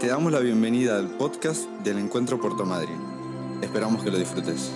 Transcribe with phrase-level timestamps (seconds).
[0.00, 3.58] Te damos la bienvenida al podcast del Encuentro Puerto Madryn.
[3.60, 4.70] Esperamos que lo disfrutes.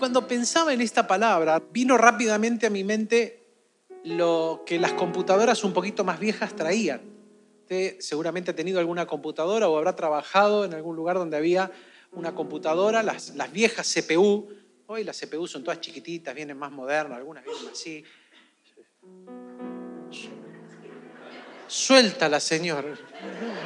[0.00, 3.46] Cuando pensaba en esta palabra, vino rápidamente a mi mente
[4.02, 7.00] lo que las computadoras un poquito más viejas traían.
[7.60, 11.70] Usted seguramente ha tenido alguna computadora o habrá trabajado en algún lugar donde había
[12.10, 14.48] una computadora, las, las viejas CPU.
[14.88, 18.04] Hoy las CPU son todas chiquititas, vienen más modernas, algunas vienen así.
[21.72, 22.84] Suéltala, Señor.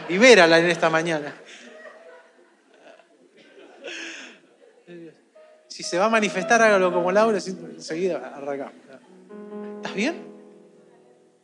[0.08, 1.34] Libérala en esta mañana.
[5.66, 8.74] Si se va a manifestar, hágalo como Laura, enseguida arrancamos.
[9.78, 10.24] ¿Estás bien?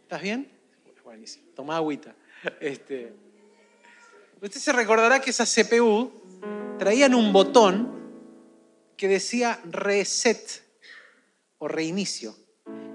[0.03, 0.53] ¿Estás bien?
[1.03, 1.51] Buenísimo.
[1.57, 2.15] Toma agüita.
[2.61, 3.13] Este,
[4.41, 6.13] usted se recordará que esas CPU
[6.79, 7.91] traían un botón
[8.97, 10.63] que decía reset
[11.59, 12.37] o reinicio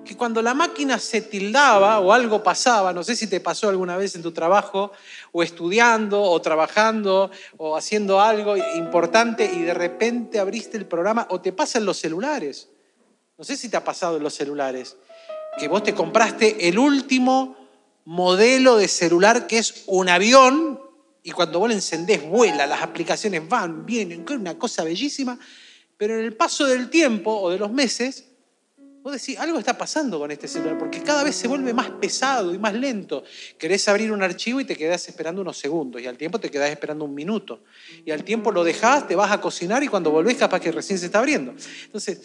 [0.07, 3.97] que cuando la máquina se tildaba o algo pasaba, no sé si te pasó alguna
[3.97, 4.91] vez en tu trabajo,
[5.31, 11.41] o estudiando, o trabajando, o haciendo algo importante y de repente abriste el programa, o
[11.41, 12.69] te pasa en los celulares.
[13.37, 14.97] No sé si te ha pasado en los celulares,
[15.59, 17.55] que vos te compraste el último
[18.05, 20.79] modelo de celular que es un avión
[21.21, 25.37] y cuando vos lo encendés vuela, las aplicaciones van, vienen, una cosa bellísima,
[25.97, 28.29] pero en el paso del tiempo o de los meses
[29.07, 32.59] Vos algo está pasando con este celular, porque cada vez se vuelve más pesado y
[32.59, 33.23] más lento.
[33.57, 36.71] Querés abrir un archivo y te quedás esperando unos segundos, y al tiempo te quedás
[36.71, 37.61] esperando un minuto.
[38.05, 40.99] Y al tiempo lo dejás, te vas a cocinar y cuando volvés capaz que recién
[40.99, 41.53] se está abriendo.
[41.85, 42.23] Entonces,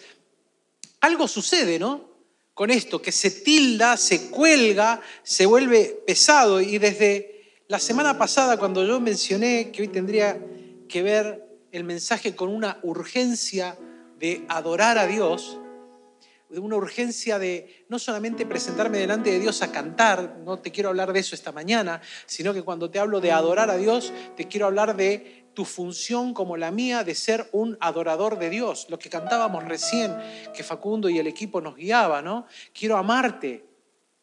[1.03, 2.11] algo sucede, ¿no?
[2.53, 6.61] Con esto, que se tilda, se cuelga, se vuelve pesado.
[6.61, 10.45] Y desde la semana pasada, cuando yo mencioné que hoy tendría
[10.89, 13.79] que ver el mensaje con una urgencia
[14.19, 15.61] de adorar a Dios,
[16.53, 20.91] de una urgencia de no solamente presentarme delante de Dios a cantar, no te quiero
[20.91, 24.47] hablar de eso esta mañana, sino que cuando te hablo de adorar a Dios, te
[24.49, 28.99] quiero hablar de tu función como la mía de ser un adorador de Dios, lo
[28.99, 30.15] que cantábamos recién,
[30.55, 32.47] que Facundo y el equipo nos guiaba, ¿no?
[32.75, 33.65] Quiero amarte,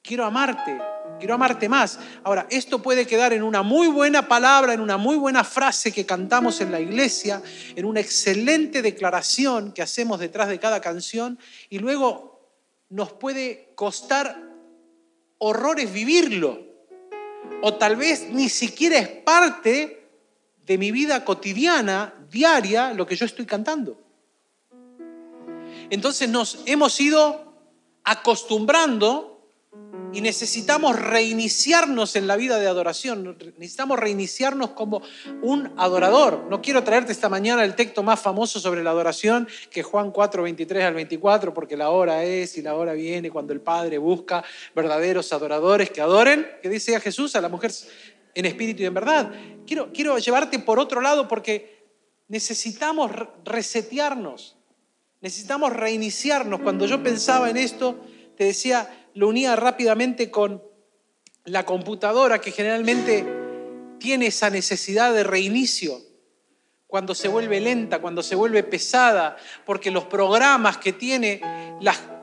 [0.04, 0.78] quiero amarte,
[1.20, 2.00] quiero amarte más.
[2.24, 6.06] Ahora, esto puede quedar en una muy buena palabra, en una muy buena frase que
[6.06, 7.42] cantamos en la iglesia,
[7.76, 11.38] en una excelente declaración que hacemos detrás de cada canción,
[11.70, 12.40] y luego
[12.90, 14.50] nos puede costar
[15.38, 16.68] horrores vivirlo.
[17.62, 20.08] O tal vez ni siquiera es parte
[20.66, 24.00] de mi vida cotidiana, diaria, lo que yo estoy cantando.
[25.90, 27.54] Entonces nos hemos ido
[28.04, 29.39] acostumbrando
[30.14, 35.02] y necesitamos reiniciarnos en la vida de adoración, necesitamos reiniciarnos como
[35.42, 36.46] un adorador.
[36.50, 40.44] No quiero traerte esta mañana el texto más famoso sobre la adoración, que Juan 4,
[40.44, 44.44] 23 al 24, porque la hora es y la hora viene cuando el Padre busca
[44.76, 47.72] verdaderos adoradores que adoren, que dice a Jesús, a la mujer
[48.34, 49.32] en espíritu y en verdad.
[49.66, 51.88] Quiero, quiero llevarte por otro lado porque
[52.28, 53.12] necesitamos
[53.44, 54.58] resetearnos,
[55.22, 56.62] necesitamos reiniciarnos.
[56.62, 58.00] Cuando yo pensaba en esto,
[58.40, 60.64] te decía, lo unía rápidamente con
[61.44, 63.26] la computadora que generalmente
[64.00, 66.00] tiene esa necesidad de reinicio
[66.88, 69.36] cuando se vuelve lenta, cuando se vuelve pesada,
[69.66, 71.42] porque los programas que tiene,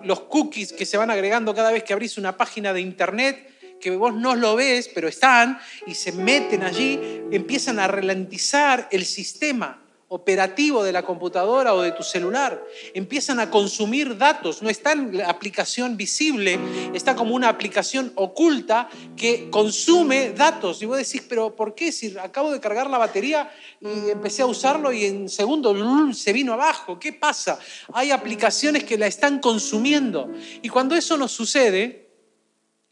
[0.04, 3.91] los cookies que se van agregando cada vez que abrís una página de internet, que
[3.91, 6.98] vos no lo ves, pero están y se meten allí,
[7.31, 12.62] empiezan a ralentizar el sistema operativo de la computadora o de tu celular.
[12.94, 14.62] Empiezan a consumir datos.
[14.62, 16.59] No está en la aplicación visible,
[16.94, 20.81] está como una aplicación oculta que consume datos.
[20.83, 21.91] Y vos decís, pero ¿por qué?
[21.91, 23.50] Si acabo de cargar la batería
[23.81, 25.75] y empecé a usarlo y en segundo
[26.12, 26.99] se vino abajo.
[26.99, 27.59] ¿Qué pasa?
[27.93, 30.31] Hay aplicaciones que la están consumiendo.
[30.62, 32.11] Y cuando eso nos sucede,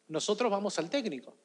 [0.08, 1.43] nosotros vamos al técnico.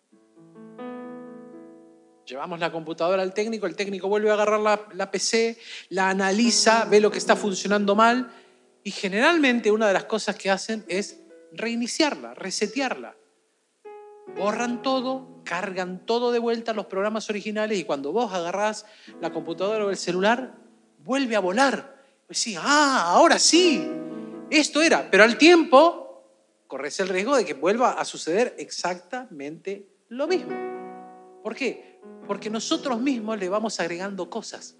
[2.30, 4.60] Llevamos la computadora al técnico, el técnico vuelve a agarrar
[4.94, 5.58] la, PC,
[5.90, 8.32] la analiza, ve lo que está funcionando mal
[8.84, 11.22] y generalmente una de las cosas que hacen es
[11.54, 13.16] reiniciarla, resetearla.
[14.38, 18.86] Borran todo, cargan todo de vuelta los programas originales y cuando vos agarrás
[19.20, 20.54] la computadora o el celular,
[21.00, 22.00] vuelve a volar.
[22.28, 23.90] Decís, ah, ahora sí,
[24.52, 25.10] esto era.
[25.10, 26.28] Pero al tiempo
[26.68, 30.79] corres el riesgo de que vuelva a suceder exactamente lo mismo.
[31.44, 32.00] ¿Por qué?
[32.28, 34.76] Porque nosotros mismos le vamos agregando cosas.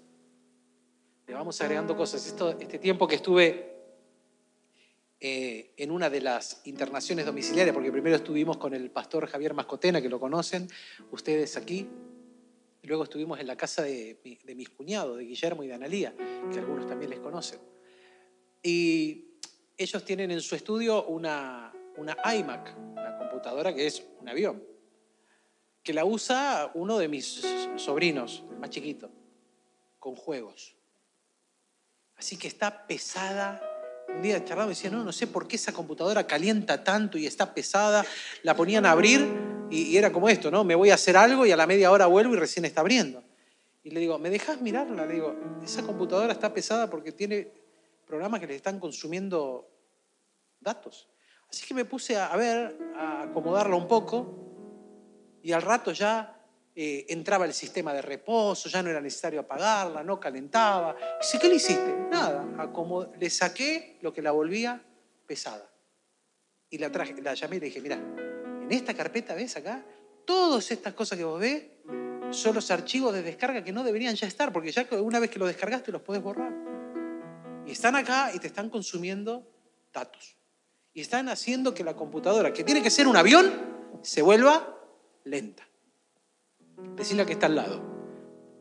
[1.26, 2.26] Le vamos agregando cosas.
[2.26, 3.70] Esto, este tiempo que estuve
[5.20, 10.00] eh, en una de las internaciones domiciliarias, porque primero estuvimos con el pastor Javier Mascotena,
[10.00, 10.68] que lo conocen
[11.10, 11.88] ustedes aquí,
[12.82, 14.18] luego estuvimos en la casa de,
[14.56, 16.14] mis cuñados, de Guillermo y de Analía,
[16.52, 17.60] que algunos también les conocen.
[18.62, 19.36] Y
[19.76, 24.69] ellos tienen en su estudio una, una iMac, una computadora que es un avión
[25.82, 27.42] que la usa uno de mis
[27.76, 29.10] sobrinos, el más chiquito,
[29.98, 30.76] con juegos.
[32.16, 33.62] Así que está pesada.
[34.08, 37.26] Un día charlaba y decía, no, no sé por qué esa computadora calienta tanto y
[37.26, 38.04] está pesada.
[38.42, 39.26] La ponían a abrir
[39.70, 40.64] y, era como esto, ¿no?
[40.64, 43.22] Me voy a hacer algo y a la media hora vuelvo y recién está abriendo.
[43.82, 45.06] Y le digo, ¿me dejas mirarla?
[45.06, 45.34] Le digo,
[45.64, 47.50] esa computadora está pesada porque tiene
[48.06, 49.70] programas que le están consumiendo
[50.58, 51.08] datos.
[51.48, 54.49] Así que me puse a, ver, a acomodarla un poco
[55.42, 56.36] y al rato ya
[56.74, 60.96] eh, entraba el sistema de reposo, ya no era necesario apagarla, no calentaba.
[61.20, 61.94] Dice, ¿qué le hiciste?
[62.10, 64.82] Nada, acomod- le saqué lo que la volvía
[65.26, 65.68] pesada.
[66.70, 69.84] Y la, traje, la llamé y le dije, mira, en esta carpeta, ¿ves acá?
[70.24, 71.64] Todas estas cosas que vos ves
[72.30, 75.40] son los archivos de descarga que no deberían ya estar, porque ya una vez que
[75.40, 76.52] los descargaste los podés borrar.
[77.66, 79.44] Y están acá y te están consumiendo
[79.92, 80.36] datos.
[80.94, 83.52] Y están haciendo que la computadora, que tiene que ser un avión,
[84.02, 84.76] se vuelva
[85.24, 85.66] lenta.
[86.96, 87.82] Decirle a que está al lado,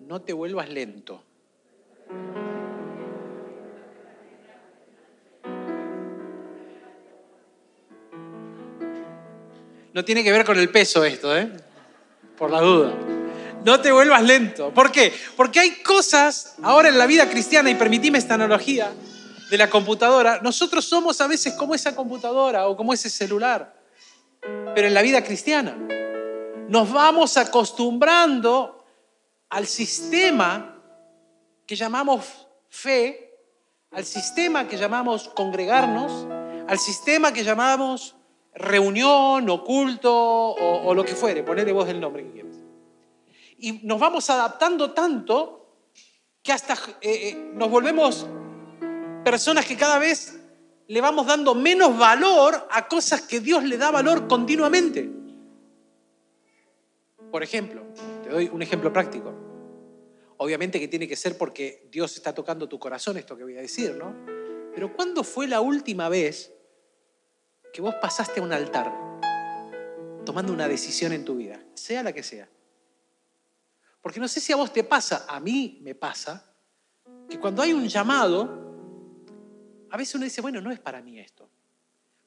[0.02, 1.24] no te vuelvas lento.
[9.94, 11.52] No tiene que ver con el peso esto, ¿eh?
[12.38, 12.94] Por la duda.
[13.66, 14.74] No te vuelvas lento.
[14.74, 15.14] ¿Por qué?
[15.36, 18.92] Porque hay cosas ahora en la vida cristiana, y permitime esta analogía
[19.50, 23.76] de la computadora, nosotros somos a veces como esa computadora o como ese celular,
[24.76, 25.76] pero en la vida cristiana
[26.70, 28.86] nos vamos acostumbrando
[29.50, 30.80] al sistema
[31.66, 33.38] que llamamos fe,
[33.92, 36.28] al sistema que llamamos congregarnos,
[36.68, 38.16] al sistema que llamamos
[38.54, 42.56] reunión o culto o, lo que fuere, ponele vos el nombre que quieras.
[43.58, 45.76] Y nos vamos adaptando tanto
[46.44, 48.28] que hasta eh, eh, nos volvemos
[49.24, 50.40] personas que cada vez
[50.88, 55.19] le vamos dando menos valor a cosas que Dios le da valor continuamente.
[57.32, 57.84] Por ejemplo,
[58.24, 59.34] te doy un ejemplo práctico.
[60.38, 63.62] Obviamente que tiene que ser porque Dios está tocando tu corazón esto que voy a
[63.62, 64.16] decir, ¿no?
[64.74, 66.54] Pero ¿cuándo fue la última vez
[67.74, 68.92] que vos pasaste a un altar
[70.26, 72.48] tomando una decisión en tu vida, sea la que sea?
[74.02, 76.56] Porque no sé si a vos te pasa, a mí me pasa,
[77.30, 78.70] que cuando hay un llamado,
[79.90, 81.50] a veces uno dice, bueno, no es para mí esto.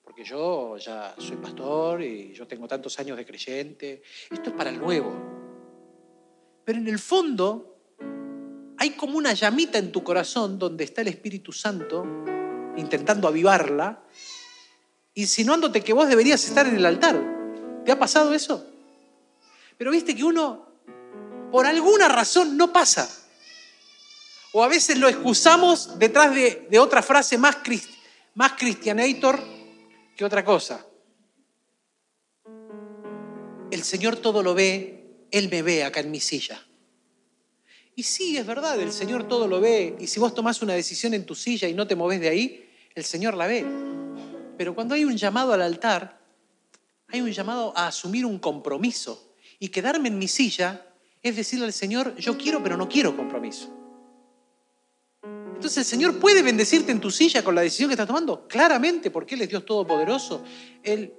[0.02, 4.02] Porque yo ya soy pastor y yo tengo tantos años de creyente.
[4.30, 5.14] Esto es para el nuevo.
[6.64, 7.72] Pero en el fondo
[8.78, 12.04] hay como una llamita en tu corazón donde está el Espíritu Santo
[12.76, 14.02] intentando avivarla,
[15.14, 17.20] insinuándote que vos deberías estar en el altar.
[17.84, 18.66] ¿Te ha pasado eso?
[19.78, 20.66] Pero viste que uno,
[21.50, 23.08] por alguna razón, no pasa.
[24.52, 27.90] O a veces lo excusamos detrás de, otra frase más, crist,
[28.34, 29.51] más cristianator
[30.22, 30.86] que otra cosa.
[33.72, 36.64] El Señor todo lo ve, Él me ve acá en mi silla.
[37.96, 39.96] Y sí, es verdad, el Señor todo lo ve.
[39.98, 42.70] Y si vos tomás una decisión en tu silla y no te moves de ahí,
[42.94, 43.66] el Señor la ve.
[44.56, 46.20] Pero cuando hay un llamado al altar,
[47.08, 49.34] hay un llamado a asumir un compromiso.
[49.58, 50.86] Y quedarme en mi silla
[51.20, 53.81] es decirle al Señor, yo quiero, pero no quiero compromiso.
[55.62, 59.12] Entonces el Señor puede bendecirte en tu silla con la decisión que estás tomando, claramente,
[59.12, 60.42] porque Él es Dios Todopoderoso.
[60.82, 61.14] Él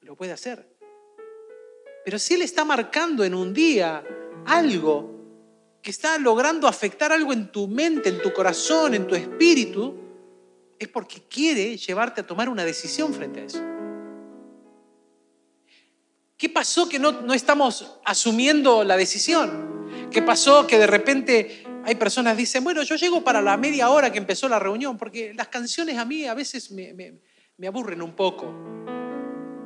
[0.00, 0.66] lo puede hacer.
[2.06, 4.02] Pero si Él está marcando en un día
[4.46, 5.14] algo
[5.82, 9.94] que está logrando afectar algo en tu mente, en tu corazón, en tu espíritu,
[10.78, 13.62] es porque quiere llevarte a tomar una decisión frente a eso.
[16.38, 19.77] ¿Qué pasó que no, no estamos asumiendo la decisión?
[20.10, 23.90] ¿Qué pasó que de repente hay personas que dicen, bueno, yo llego para la media
[23.90, 27.20] hora que empezó la reunión, porque las canciones a mí a veces me,
[27.66, 28.52] aburren un poco.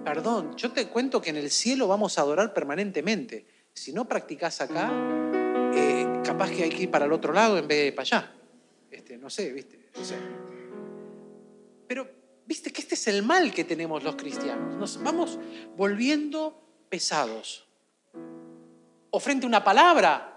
[0.05, 3.47] Perdón, yo te cuento que en el cielo vamos a adorar permanentemente.
[3.73, 4.91] Si no practicás acá,
[5.75, 8.33] eh, capaz que hay que ir para el otro lado en vez de para allá.
[8.91, 9.91] Este, no sé, ¿viste?
[9.97, 10.17] No sé.
[11.87, 12.09] Pero,
[12.47, 14.77] ¿viste que este es el mal que tenemos los cristianos?
[14.77, 15.39] Nos vamos
[15.77, 17.67] volviendo pesados.
[19.11, 20.32] O frente a una palabra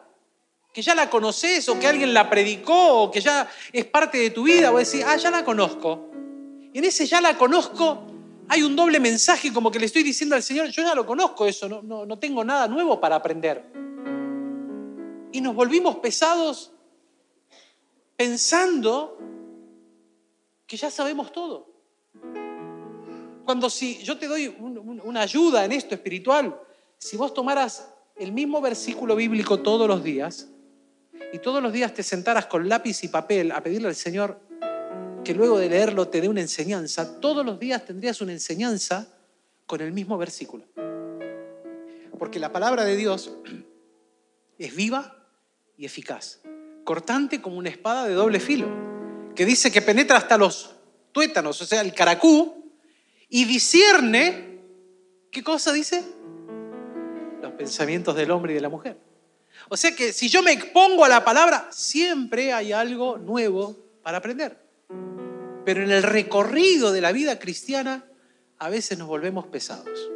[0.75, 4.29] que ya la conoces o que alguien la predicó o que ya es parte de
[4.29, 6.11] tu vida, o decir, ah, ya la conozco.
[6.73, 8.03] Y en ese ya la conozco
[8.49, 11.45] hay un doble mensaje como que le estoy diciendo al Señor, yo ya lo conozco
[11.45, 13.63] eso, no, no, no tengo nada nuevo para aprender.
[15.31, 16.73] Y nos volvimos pesados
[18.17, 19.17] pensando
[20.67, 21.69] que ya sabemos todo.
[23.45, 26.59] Cuando si yo te doy un, un, una ayuda en esto espiritual,
[26.97, 30.49] si vos tomaras el mismo versículo bíblico todos los días
[31.35, 34.39] y todos los días te sentaras con lápiz y papel a pedirle al Señor
[35.21, 39.09] que luego de leerlo te dé una enseñanza, todos los días tendrías una enseñanza
[39.65, 40.63] con el mismo versículo.
[42.17, 43.35] Porque la palabra de Dios
[44.57, 45.27] es viva
[45.75, 46.39] y eficaz,
[46.85, 48.69] cortante como una espada de doble filo,
[49.35, 50.73] que dice que penetra hasta los
[51.11, 52.71] tuétanos, o sea, el caracú,
[53.27, 54.61] y discierne,
[55.33, 56.01] ¿qué cosa dice?
[57.41, 59.14] Los pensamientos del hombre y de la mujer.
[59.69, 64.19] O sea que si yo me expongo a la palabra, siempre hay algo nuevo para
[64.19, 64.59] aprender.
[65.65, 68.05] Pero en el recorrido de la vida cristiana,
[68.59, 70.11] a veces nos volvemos pesados.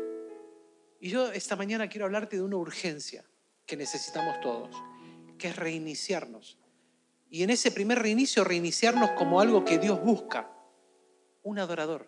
[1.00, 3.25] Y yo esta mañana quiero hablarte de una urgencia
[3.65, 4.75] que necesitamos todos,
[5.38, 6.58] que es reiniciarnos.
[7.32, 10.51] Y en ese primer reinicio, reiniciarnos como algo que Dios busca,
[11.44, 12.08] un adorador.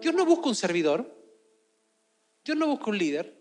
[0.00, 1.12] Dios no busca un servidor,
[2.44, 3.35] Dios no busca un líder,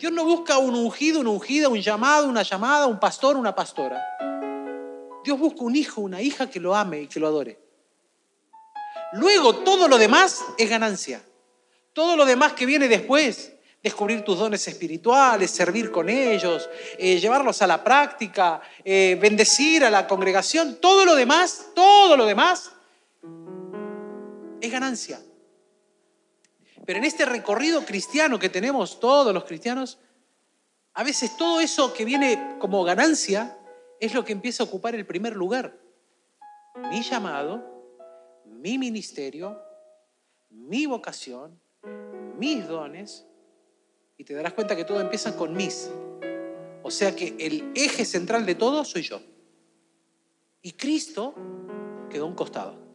[0.00, 4.02] Dios no busca un ungido, una ungida, un llamado, una llamada, un pastor, una pastora.
[5.22, 7.60] Dios busca un hijo, una hija que lo ame y que lo adore.
[9.12, 11.22] Luego todo lo demás es ganancia.
[11.92, 13.52] Todo lo demás que viene después,
[13.82, 19.90] descubrir tus dones espirituales, servir con ellos, eh, llevarlos a la práctica, eh, bendecir a
[19.90, 22.70] la congregación, todo lo demás, todo lo demás
[24.62, 25.20] es ganancia.
[26.90, 30.00] Pero en este recorrido cristiano que tenemos todos los cristianos,
[30.92, 33.56] a veces todo eso que viene como ganancia
[34.00, 35.78] es lo que empieza a ocupar el primer lugar.
[36.90, 37.62] Mi llamado,
[38.44, 39.56] mi ministerio,
[40.50, 41.60] mi vocación,
[42.36, 43.24] mis dones,
[44.18, 45.88] y te darás cuenta que todo empieza con mis.
[46.82, 49.22] O sea que el eje central de todo soy yo.
[50.60, 51.36] Y Cristo
[52.10, 52.89] quedó a un costado.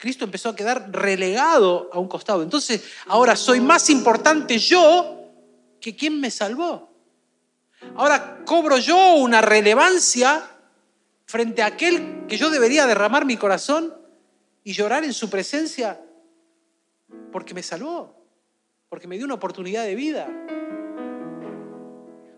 [0.00, 2.42] Cristo empezó a quedar relegado a un costado.
[2.42, 5.28] Entonces, ahora soy más importante yo
[5.78, 6.90] que quien me salvó.
[7.96, 10.42] Ahora cobro yo una relevancia
[11.26, 13.94] frente a aquel que yo debería derramar mi corazón
[14.64, 16.00] y llorar en su presencia
[17.30, 18.24] porque me salvó,
[18.88, 20.28] porque me dio una oportunidad de vida,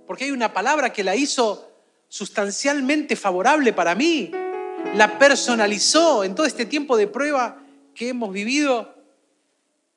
[0.09, 1.71] porque hay una palabra que la hizo
[2.09, 4.33] sustancialmente favorable para mí,
[4.95, 7.63] la personalizó en todo este tiempo de prueba
[7.95, 8.95] que hemos vivido.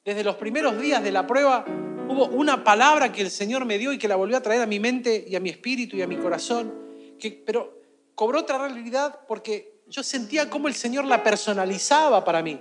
[0.03, 1.65] Desde los primeros días de la prueba
[2.07, 4.65] hubo una palabra que el Señor me dio y que la volvió a traer a
[4.65, 6.73] mi mente y a mi espíritu y a mi corazón,
[7.19, 7.81] que, pero
[8.13, 12.59] cobró otra realidad porque yo sentía cómo el Señor la personalizaba para mí.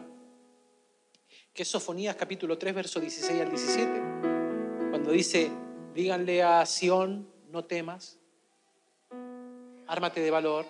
[1.52, 3.90] Que es Sofonías capítulo 3, verso 16 al 17,
[4.90, 5.50] cuando dice,
[5.95, 8.19] díganle a Sión, no temas,
[9.87, 10.66] ármate de valor,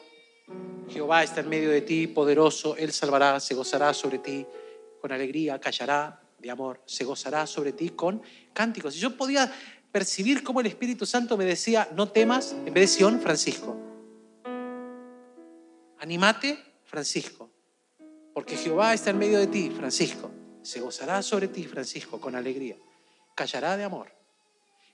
[0.88, 4.46] Jehová está en medio de ti, poderoso, Él salvará, se gozará sobre ti
[5.00, 8.22] con alegría, callará de amor, se gozará sobre ti con
[8.52, 8.96] cánticos.
[8.96, 9.50] Y yo podía
[9.90, 13.76] percibir cómo el Espíritu Santo me decía, no temas, en vez de Sion, Francisco.
[15.98, 17.50] Animate, Francisco,
[18.34, 20.30] porque Jehová está en medio de ti, Francisco.
[20.62, 22.76] Se gozará sobre ti, Francisco, con alegría.
[23.34, 24.12] Callará de amor.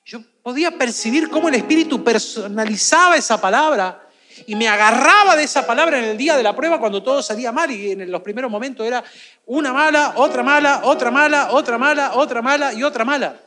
[0.04, 4.09] Yo podía percibir cómo el Espíritu personalizaba esa palabra
[4.46, 7.52] y me agarraba de esa palabra en el día de la prueba cuando todo salía
[7.52, 9.02] mal y en los primeros momentos era
[9.46, 13.40] una mala, otra mala, otra mala, otra mala, otra mala y otra mala.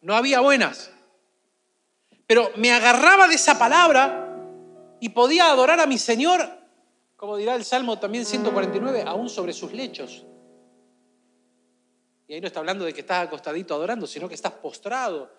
[0.00, 0.90] No había buenas.
[2.26, 4.26] Pero me agarraba de esa palabra
[5.00, 6.48] y podía adorar a mi Señor,
[7.16, 10.24] como dirá el Salmo también 149, aún sobre sus lechos.
[12.28, 15.30] Y ahí no está hablando de que estás acostadito adorando, sino que estás postrado.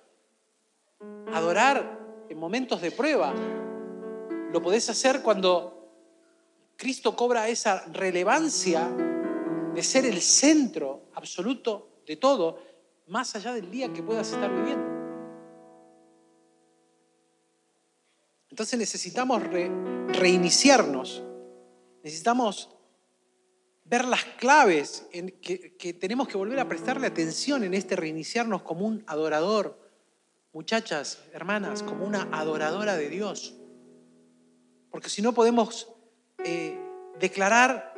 [1.33, 1.99] Adorar
[2.29, 3.33] en momentos de prueba,
[4.51, 5.77] lo podés hacer cuando
[6.77, 8.87] Cristo cobra esa relevancia
[9.73, 12.59] de ser el centro absoluto de todo,
[13.07, 14.85] más allá del día que puedas estar viviendo.
[18.49, 21.23] Entonces necesitamos reiniciarnos,
[22.03, 22.69] necesitamos
[23.85, 28.61] ver las claves en que, que tenemos que volver a prestarle atención en este reiniciarnos
[28.63, 29.79] como un adorador,
[30.53, 33.57] muchachas, hermanas, como una adoradora de Dios
[34.91, 35.89] porque si no podemos
[36.43, 36.79] eh,
[37.19, 37.93] declarar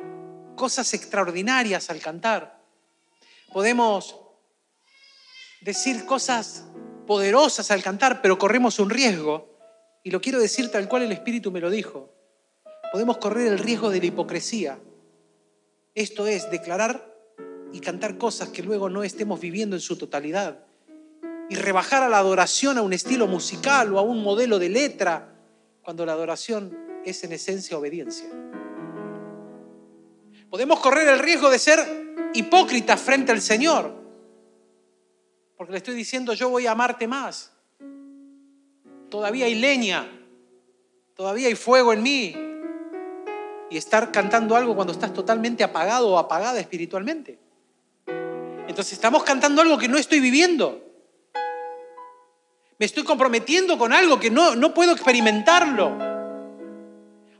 [0.56, 2.62] cosas extraordinarias al cantar.
[3.52, 4.16] Podemos
[5.62, 6.66] decir cosas
[7.06, 9.58] poderosas al cantar, pero corremos un riesgo,
[10.02, 12.14] y lo quiero decir tal cual el Espíritu me lo dijo.
[12.92, 14.78] Podemos correr el riesgo de la hipocresía.
[15.94, 17.10] Esto es, declarar
[17.72, 20.64] y cantar cosas que luego no estemos viviendo en su totalidad.
[21.48, 25.29] Y rebajar a la adoración a un estilo musical o a un modelo de letra
[25.82, 28.28] cuando la adoración es en esencia obediencia.
[30.48, 31.78] Podemos correr el riesgo de ser
[32.34, 33.94] hipócritas frente al Señor,
[35.56, 37.52] porque le estoy diciendo yo voy a amarte más.
[39.08, 40.08] Todavía hay leña,
[41.14, 42.36] todavía hay fuego en mí.
[43.70, 47.38] Y estar cantando algo cuando estás totalmente apagado o apagada espiritualmente.
[48.66, 50.89] Entonces estamos cantando algo que no estoy viviendo.
[52.80, 55.98] Me estoy comprometiendo con algo que no, no puedo experimentarlo.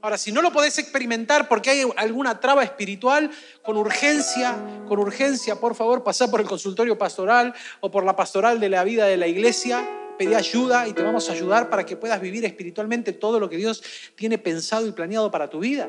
[0.02, 3.30] Ahora, si no lo podés experimentar porque hay alguna traba espiritual,
[3.62, 4.54] con urgencia,
[4.86, 8.84] con urgencia, por favor, pasá por el consultorio pastoral o por la pastoral de la
[8.84, 12.44] vida de la iglesia, pedí ayuda y te vamos a ayudar para que puedas vivir
[12.44, 13.82] espiritualmente todo lo que Dios
[14.16, 15.88] tiene pensado y planeado para tu vida.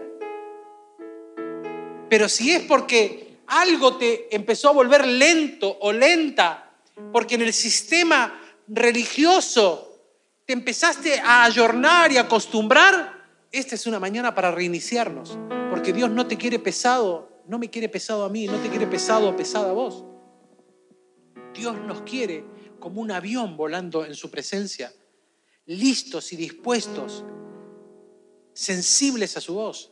[2.08, 6.72] Pero si es porque algo te empezó a volver lento o lenta,
[7.12, 8.40] porque en el sistema
[8.74, 9.88] religioso
[10.46, 15.38] te empezaste a ayornar y acostumbrar, esta es una mañana para reiniciarnos,
[15.70, 18.88] porque Dios no te quiere pesado, no me quiere pesado a mí, no te quiere
[18.88, 20.06] pesado pesada a vos.
[21.54, 22.46] Dios nos quiere
[22.80, 24.92] como un avión volando en su presencia,
[25.66, 27.25] listos y dispuestos,
[28.54, 29.92] sensibles a su voz.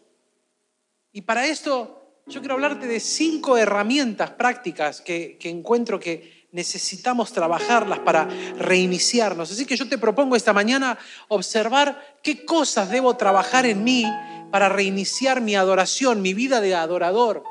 [1.12, 7.32] Y para esto yo quiero hablarte de cinco herramientas prácticas que, que encuentro que necesitamos
[7.32, 8.26] trabajarlas para
[8.58, 9.52] reiniciarnos.
[9.52, 14.06] Así que yo te propongo esta mañana observar qué cosas debo trabajar en mí
[14.52, 17.44] para reiniciar mi adoración, mi vida de adorador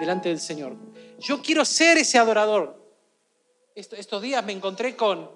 [0.00, 0.76] delante del Señor.
[1.18, 2.80] Yo quiero ser ese adorador.
[3.74, 5.30] Estos días me encontré con,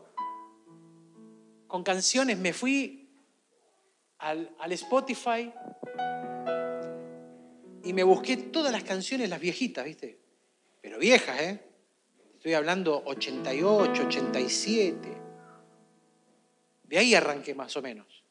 [1.67, 3.09] con canciones, me fui
[4.19, 5.53] al, al Spotify
[7.83, 10.19] y me busqué todas las canciones, las viejitas, ¿viste?
[10.83, 11.66] Pero viejas, ¿eh?
[12.47, 15.21] Estoy hablando 88, 87.
[16.85, 18.23] De ahí arranqué más o menos.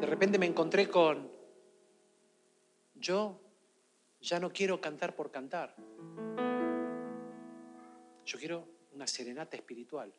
[0.00, 1.30] De repente me encontré con,
[2.96, 3.40] yo
[4.20, 5.76] ya no quiero cantar por cantar.
[8.26, 10.12] Yo quiero una serenata espiritual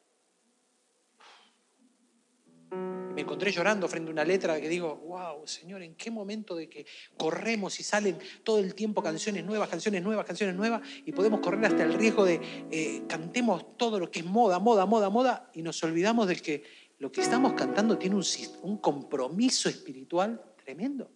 [3.16, 6.68] me encontré llorando frente a una letra que digo, wow, Señor, ¿en qué momento de
[6.68, 11.40] que corremos y salen todo el tiempo canciones nuevas, canciones nuevas, canciones nuevas y podemos
[11.40, 15.50] correr hasta el riesgo de eh, cantemos todo lo que es moda, moda, moda, moda
[15.54, 16.64] y nos olvidamos de que
[17.00, 18.26] lo que estamos cantando tiene un,
[18.64, 21.10] un compromiso espiritual tremendo?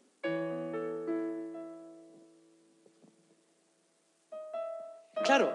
[5.23, 5.51] Claro,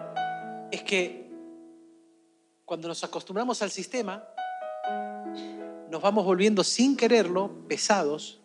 [0.70, 1.30] es que
[2.66, 4.28] cuando nos acostumbramos al sistema,
[5.94, 8.40] nos vamos volviendo sin quererlo pesados,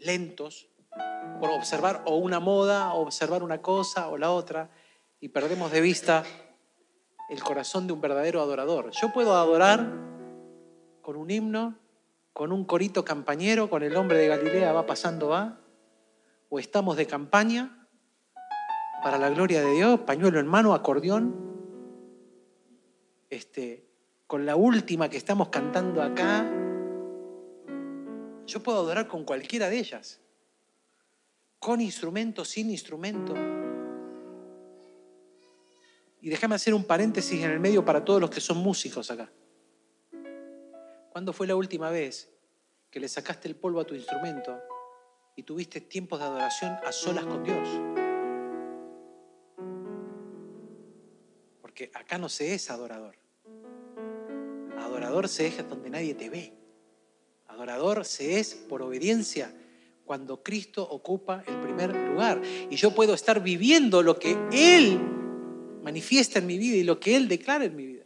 [0.00, 0.68] lentos,
[1.38, 4.68] por observar o una moda, observar una cosa o la otra,
[5.20, 6.24] y perdemos de vista
[7.30, 8.90] el corazón de un verdadero adorador.
[9.00, 9.92] Yo puedo adorar
[11.02, 11.78] con un himno,
[12.32, 15.60] con un corito campañero, con el hombre de Galilea va pasando va,
[16.48, 17.86] o estamos de campaña
[19.04, 21.32] para la gloria de Dios, pañuelo en mano, acordeón,
[23.30, 23.88] este,
[24.26, 26.58] con la última que estamos cantando acá,
[28.46, 30.20] yo puedo adorar con cualquiera de ellas,
[31.58, 33.34] con instrumento, sin instrumento.
[36.20, 39.30] Y déjame hacer un paréntesis en el medio para todos los que son músicos acá.
[41.10, 42.30] ¿Cuándo fue la última vez
[42.90, 44.58] que le sacaste el polvo a tu instrumento
[45.36, 47.68] y tuviste tiempos de adoración a solas con Dios?
[51.60, 53.16] Porque acá no se es adorador.
[54.78, 56.61] Adorador se es donde nadie te ve.
[57.52, 59.52] Adorador se es por obediencia
[60.06, 62.40] cuando Cristo ocupa el primer lugar.
[62.70, 64.98] Y yo puedo estar viviendo lo que Él
[65.82, 68.04] manifiesta en mi vida y lo que Él declara en mi vida.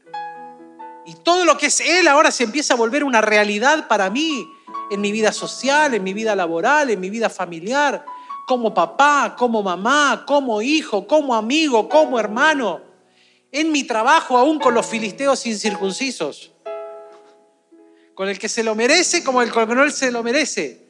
[1.07, 4.49] Y todo lo que es Él ahora se empieza a volver una realidad para mí,
[4.91, 8.05] en mi vida social, en mi vida laboral, en mi vida familiar,
[8.49, 12.81] como papá, como mamá, como hijo, como amigo, como hermano,
[13.53, 16.51] en mi trabajo aún con los filisteos incircuncisos
[18.17, 20.87] con el que se lo merece como el que no se lo merece.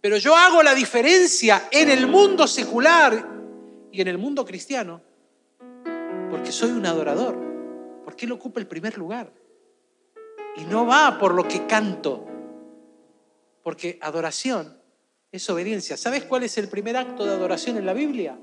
[0.00, 3.28] Pero yo hago la diferencia en el mundo secular
[3.92, 5.02] y en el mundo cristiano
[6.30, 7.36] porque soy un adorador,
[8.02, 9.30] porque Él ocupa el primer lugar.
[10.56, 12.26] Y no va por lo que canto,
[13.62, 14.80] porque adoración
[15.30, 15.98] es obediencia.
[15.98, 18.38] ¿Sabes cuál es el primer acto de adoración en la Biblia?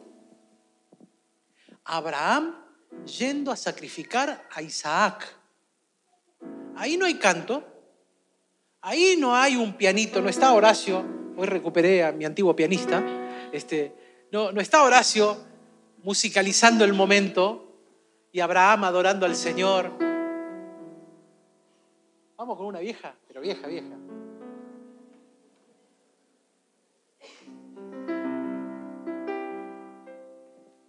[1.86, 2.56] Abraham
[3.06, 5.26] yendo a sacrificar a Isaac.
[6.76, 7.74] Ahí no hay canto,
[8.88, 11.04] Ahí no hay un pianito, no está Horacio,
[11.36, 13.04] hoy recuperé a mi antiguo pianista,
[13.52, 13.95] este,
[14.32, 15.38] no, no está Horacio
[16.04, 17.80] musicalizando el momento
[18.32, 19.89] y Abraham adorando al Señor.
[22.38, 23.95] Vamos con una vieja, pero vieja, vieja.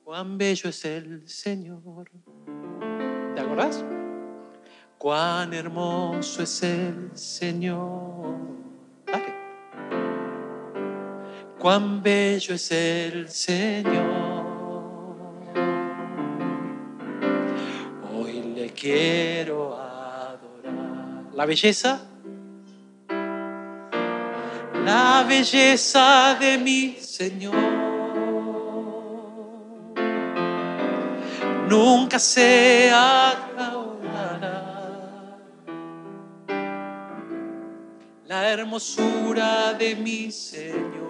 [0.05, 1.81] Cuán bello es el Señor.
[3.35, 3.83] ¿Te acordás?
[4.99, 8.37] Cuán hermoso es el Señor.
[9.07, 9.35] Dale.
[11.59, 14.47] Cuán bello es el Señor.
[18.77, 21.35] quiero adorar.
[21.35, 22.01] La belleza,
[24.85, 27.55] la belleza de mi Señor.
[31.69, 32.91] Nunca se
[38.61, 41.07] hermosura de mi Señor.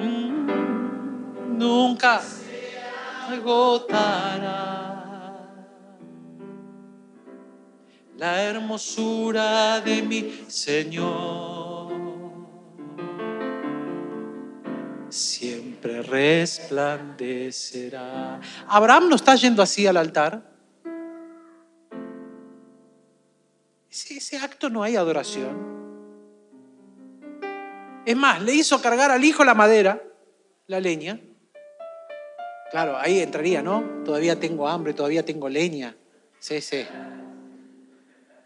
[0.00, 2.22] Mm, nunca
[3.30, 4.71] agotará
[8.52, 11.92] hermosura de mi Señor.
[15.08, 18.40] Siempre resplandecerá.
[18.68, 20.50] Abraham no está yendo así al altar.
[23.90, 25.70] Ese, ese acto no hay adoración.
[28.06, 30.02] Es más, le hizo cargar al hijo la madera,
[30.66, 31.20] la leña.
[32.70, 34.02] Claro, ahí entraría, ¿no?
[34.02, 35.94] Todavía tengo hambre, todavía tengo leña.
[36.38, 36.86] Sí, sí.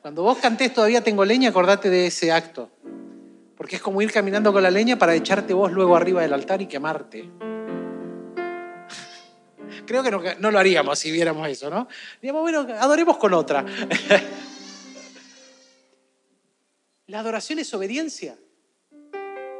[0.07, 2.71] Cuando vos cantés todavía tengo leña, acordate de ese acto.
[3.57, 6.63] Porque es como ir caminando con la leña para echarte vos luego arriba del altar
[6.63, 7.29] y quemarte.
[9.85, 11.89] Creo que no, lo haríamos si viéramos eso, ¿no?
[12.23, 13.67] Digamos, bueno, adoremos con otra.
[17.09, 18.37] La adoración es obediencia.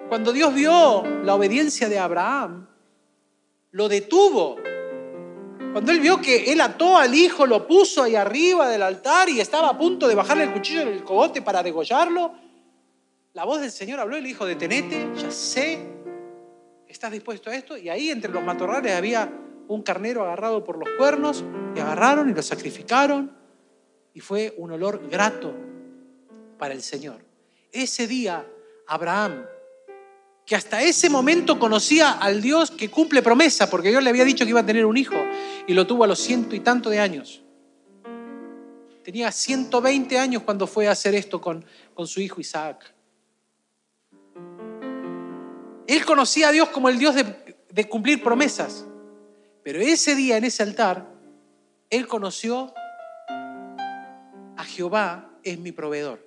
[0.09, 2.69] Cuando Dios vio la obediencia de Abraham,
[3.73, 4.59] lo detuvo.
[5.77, 9.41] Cuando él vio que él ató al hijo, lo puso ahí arriba del altar y
[9.41, 12.33] estaba a punto de bajarle el cuchillo en el cogote para degollarlo,
[13.35, 15.79] la voz del Señor habló y le dijo, detenete, ya sé,
[16.89, 17.77] ¿estás dispuesto a esto?
[17.77, 19.31] Y ahí entre los matorrales había
[19.69, 23.37] un carnero agarrado por los cuernos y agarraron y lo sacrificaron
[24.15, 25.55] y fue un olor grato
[26.57, 27.21] para el Señor.
[27.71, 28.47] Ese día
[28.87, 29.45] Abraham,
[30.47, 34.45] que hasta ese momento conocía al Dios que cumple promesa, porque Dios le había dicho
[34.45, 35.17] que iba a tener un hijo
[35.67, 37.43] y lo tuvo a los ciento y tanto de años.
[39.03, 42.95] Tenía 120 años cuando fue a hacer esto con, con su hijo Isaac.
[45.89, 48.87] Él conocía a Dios como el Dios de, de cumplir promesas.
[49.65, 51.09] Pero ese día en ese altar,
[51.91, 52.73] él conoció
[54.57, 56.25] a Jehová es mi proveedor.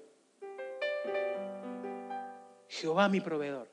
[2.67, 3.68] Jehová mi proveedor.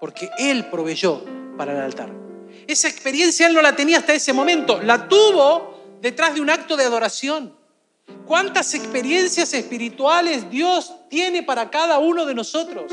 [0.00, 1.22] Porque él proveyó
[1.56, 2.10] para el altar.
[2.66, 4.80] Esa experiencia él no la tenía hasta ese momento.
[4.82, 7.54] La tuvo detrás de un acto de adoración.
[8.26, 12.92] ¿Cuántas experiencias espirituales Dios tiene para cada uno de nosotros?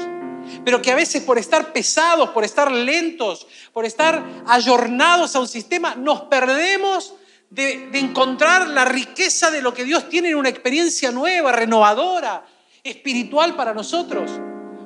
[0.66, 5.48] pero que a veces por estar pesados, por estar lentos, por estar ayornados a un
[5.48, 7.14] sistema, nos perdemos
[7.50, 12.46] de, de, encontrar la riqueza de lo que Dios tiene en una experiencia nueva, renovadora,
[12.84, 14.30] espiritual para nosotros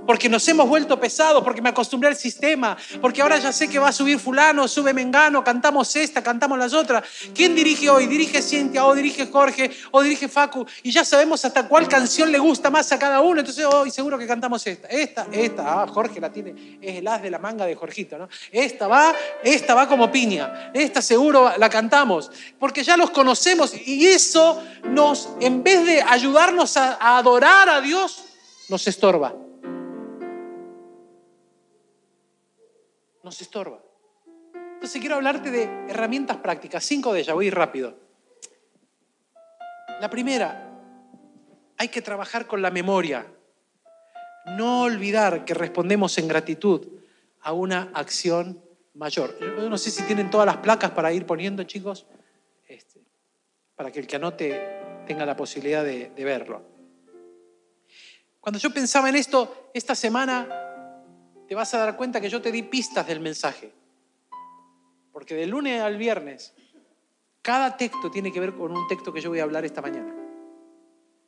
[0.07, 3.77] porque nos hemos vuelto pesados, porque me acostumbré al sistema, porque ahora ya sé que
[3.77, 7.03] va a subir fulano, sube Mengano, cantamos esta, cantamos las otras.
[7.35, 8.07] ¿Quién dirige hoy?
[8.07, 12.39] Dirige Cintia, o dirige Jorge, o dirige Facu, y ya sabemos hasta cuál canción le
[12.39, 16.21] gusta más a cada uno, entonces hoy seguro que cantamos esta, esta, esta, ah, Jorge
[16.21, 18.29] la tiene, es el as de la manga de Jorgito, ¿no?
[18.51, 24.07] Esta va, esta va como piña, esta seguro la cantamos, porque ya los conocemos y
[24.07, 28.23] eso nos, en vez de ayudarnos a, a adorar a Dios,
[28.69, 29.33] nos estorba.
[33.27, 33.83] Nos estorba.
[34.53, 37.95] Entonces quiero hablarte de herramientas prácticas, cinco de ellas, voy a ir rápido.
[39.99, 40.71] La primera,
[41.77, 43.27] hay que trabajar con la memoria.
[44.55, 46.87] No olvidar que respondemos en gratitud
[47.41, 48.63] a una acción
[48.93, 49.37] mayor.
[49.39, 52.05] Yo no sé si tienen todas las placas para ir poniendo, chicos,
[52.65, 53.01] este,
[53.75, 56.61] para que el que anote tenga la posibilidad de, de verlo.
[58.39, 60.66] Cuando yo pensaba en esto, esta semana
[61.47, 63.71] te vas a dar cuenta que yo te di pistas del mensaje.
[65.11, 66.53] Porque de lunes al viernes,
[67.41, 70.13] cada texto tiene que ver con un texto que yo voy a hablar esta mañana.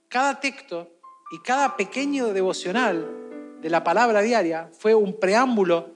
[0.10, 0.92] Cada texto
[1.32, 5.96] y cada pequeño devocional de la palabra diaria fue un preámbulo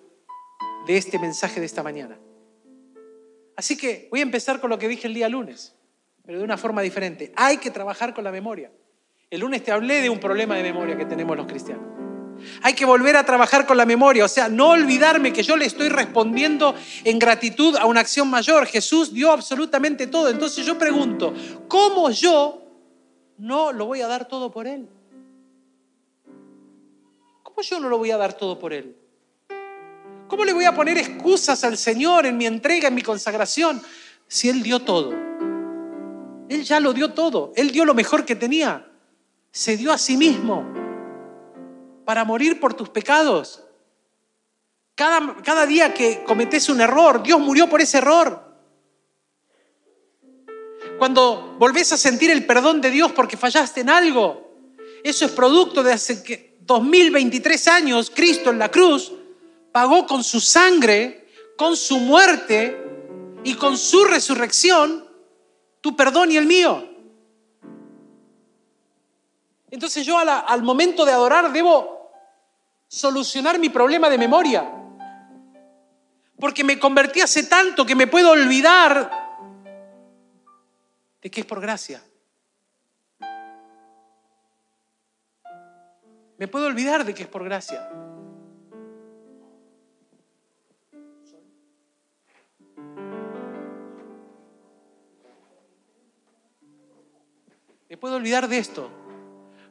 [0.85, 2.17] de este mensaje de esta mañana.
[3.55, 5.75] Así que voy a empezar con lo que dije el día lunes,
[6.25, 7.31] pero de una forma diferente.
[7.35, 8.71] Hay que trabajar con la memoria.
[9.29, 12.02] El lunes te hablé de un problema de memoria que tenemos los cristianos.
[12.61, 15.65] Hay que volver a trabajar con la memoria, o sea, no olvidarme que yo le
[15.65, 18.65] estoy respondiendo en gratitud a una acción mayor.
[18.65, 20.29] Jesús dio absolutamente todo.
[20.29, 21.33] Entonces yo pregunto,
[21.67, 22.61] ¿cómo yo
[23.37, 24.87] no lo voy a dar todo por Él?
[27.43, 28.95] ¿Cómo yo no lo voy a dar todo por Él?
[30.27, 33.81] ¿Cómo le voy a poner excusas al Señor en mi entrega, en mi consagración,
[34.27, 35.13] si Él dio todo?
[36.49, 37.53] Él ya lo dio todo.
[37.55, 38.87] Él dio lo mejor que tenía.
[39.51, 40.82] Se dio a sí mismo
[42.05, 43.63] para morir por tus pecados.
[44.95, 48.53] Cada, cada día que cometes un error, Dios murió por ese error.
[50.97, 54.55] Cuando volvés a sentir el perdón de Dios porque fallaste en algo,
[55.03, 59.11] eso es producto de hace 2023 años, Cristo en la cruz
[59.71, 62.77] pagó con su sangre, con su muerte
[63.43, 65.09] y con su resurrección
[65.81, 66.92] tu perdón y el mío.
[69.73, 72.11] Entonces yo al momento de adorar debo
[72.87, 74.71] solucionar mi problema de memoria.
[76.39, 79.09] Porque me convertí hace tanto que me puedo olvidar
[81.19, 82.03] de que es por gracia.
[86.37, 87.89] Me puedo olvidar de que es por gracia.
[97.89, 99.02] Me puedo olvidar de esto.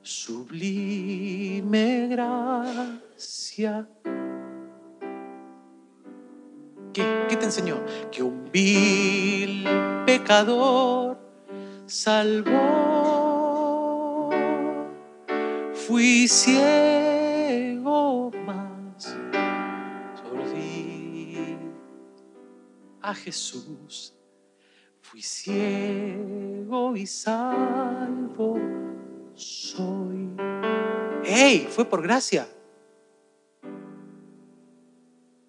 [0.02, 3.88] Sublime gracia.
[6.92, 7.80] ¿Qué, ¿Qué, te enseñó?
[8.10, 9.64] Que un vil
[10.04, 11.18] pecador
[11.86, 12.82] salvó.
[15.72, 20.44] Fui ciego más, solo
[23.02, 24.14] a Jesús
[25.00, 28.58] Fui ciego y salvo
[29.34, 30.30] soy.
[31.24, 31.68] ¡Ey!
[31.70, 32.48] Fue por gracia.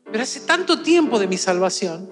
[0.05, 2.09] Pero hace tanto tiempo de mi salvación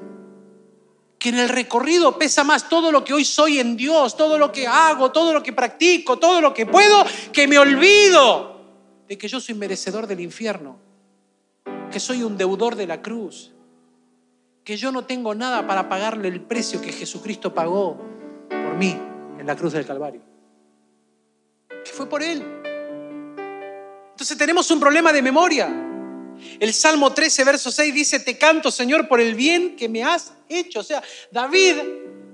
[1.20, 4.52] que en el recorrido pesa más todo lo que hoy soy en Dios, todo lo
[4.52, 8.60] que hago, todo lo que practico, todo lo que puedo, que me olvido
[9.08, 10.80] de que yo soy merecedor del infierno,
[11.92, 13.52] que soy un deudor de la cruz,
[14.64, 18.02] que yo no tengo nada para pagarle el precio que Jesucristo pagó
[18.50, 18.98] por mí
[19.38, 20.31] en la cruz del Calvario.
[22.02, 22.44] Fue por Él.
[24.10, 25.70] Entonces tenemos un problema de memoria.
[26.60, 30.34] El Salmo 13, verso 6 dice, te canto Señor por el bien que me has
[30.50, 30.80] hecho.
[30.80, 31.76] O sea, David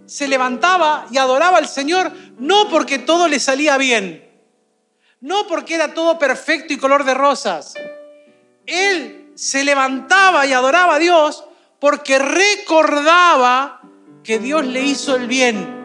[0.06, 4.26] se levantaba y adoraba al Señor no porque todo le salía bien,
[5.20, 7.74] no porque era todo perfecto y color de rosas.
[8.66, 11.44] Él se levantaba y adoraba a Dios
[11.82, 13.82] porque recordaba
[14.24, 15.77] que Dios le hizo el bien.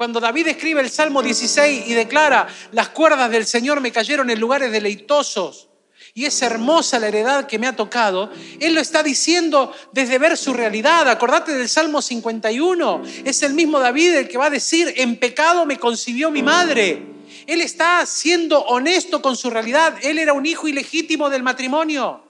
[0.00, 4.40] Cuando David escribe el Salmo 16 y declara, las cuerdas del Señor me cayeron en
[4.40, 5.68] lugares deleitosos
[6.14, 10.38] y es hermosa la heredad que me ha tocado, Él lo está diciendo desde ver
[10.38, 11.06] su realidad.
[11.10, 15.66] Acordate del Salmo 51, es el mismo David el que va a decir, en pecado
[15.66, 17.02] me concibió mi madre.
[17.46, 22.29] Él está siendo honesto con su realidad, Él era un hijo ilegítimo del matrimonio.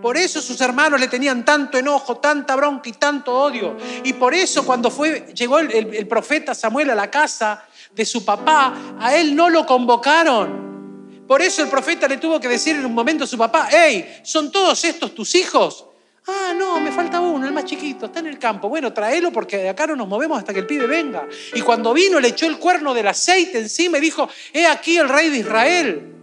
[0.00, 3.76] Por eso sus hermanos le tenían tanto enojo, tanta bronca y tanto odio.
[4.04, 8.96] Y por eso cuando fue, llegó el, profeta Samuel a la casa de su papá,
[8.98, 11.24] a él no lo convocaron.
[11.26, 14.20] Por eso el profeta le tuvo que decir en un momento a su papá, hey,
[14.22, 15.86] ¿son todos estos tus hijos?
[16.26, 18.68] Ah, no, me falta uno, el más chiquito, está en el campo.
[18.68, 21.26] Bueno, tráelo porque de acá no nos movemos hasta que el pibe venga.
[21.54, 25.08] Y cuando vino le echó el cuerno del aceite encima y dijo, he aquí el
[25.08, 26.14] rey de Israel.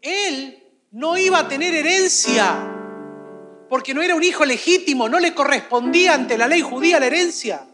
[0.00, 0.57] Él
[0.90, 2.56] no iba a tener herencia,
[3.68, 7.66] porque no era un hijo legítimo, no le correspondía ante la ley judía la herencia.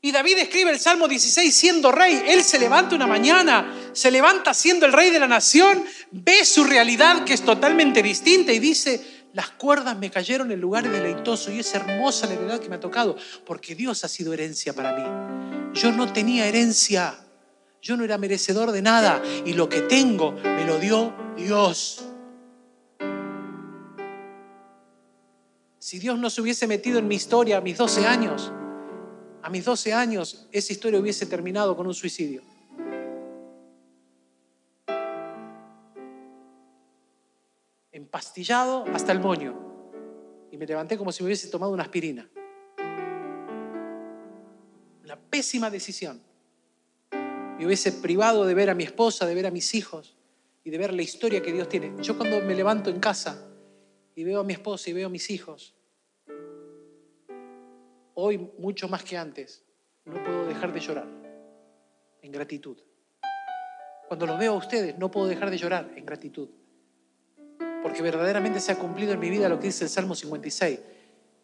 [0.00, 2.22] Y David escribe el Salmo 16 siendo rey.
[2.28, 6.62] Él se levanta una mañana, se levanta siendo el rey de la nación, ve su
[6.62, 11.58] realidad que es totalmente distinta y dice, las cuerdas me cayeron en lugares deleitosos y
[11.58, 15.74] es hermosa la heredad que me ha tocado, porque Dios ha sido herencia para mí.
[15.74, 17.18] Yo no tenía herencia.
[17.80, 22.04] Yo no era merecedor de nada y lo que tengo me lo dio Dios.
[25.78, 28.52] Si Dios no se hubiese metido en mi historia a mis 12 años,
[29.42, 32.42] a mis 12 años esa historia hubiese terminado con un suicidio.
[37.92, 39.66] Empastillado hasta el moño.
[40.50, 42.28] Y me levanté como si me hubiese tomado una aspirina.
[45.04, 46.27] Una pésima decisión
[47.58, 50.16] me hubiese privado de ver a mi esposa, de ver a mis hijos
[50.62, 51.92] y de ver la historia que Dios tiene.
[52.00, 53.48] Yo cuando me levanto en casa
[54.14, 55.74] y veo a mi esposa y veo a mis hijos,
[58.14, 59.64] hoy mucho más que antes,
[60.04, 61.08] no puedo dejar de llorar
[62.22, 62.78] en gratitud.
[64.06, 66.48] Cuando los veo a ustedes, no puedo dejar de llorar en gratitud.
[67.82, 70.80] Porque verdaderamente se ha cumplido en mi vida lo que dice el Salmo 56.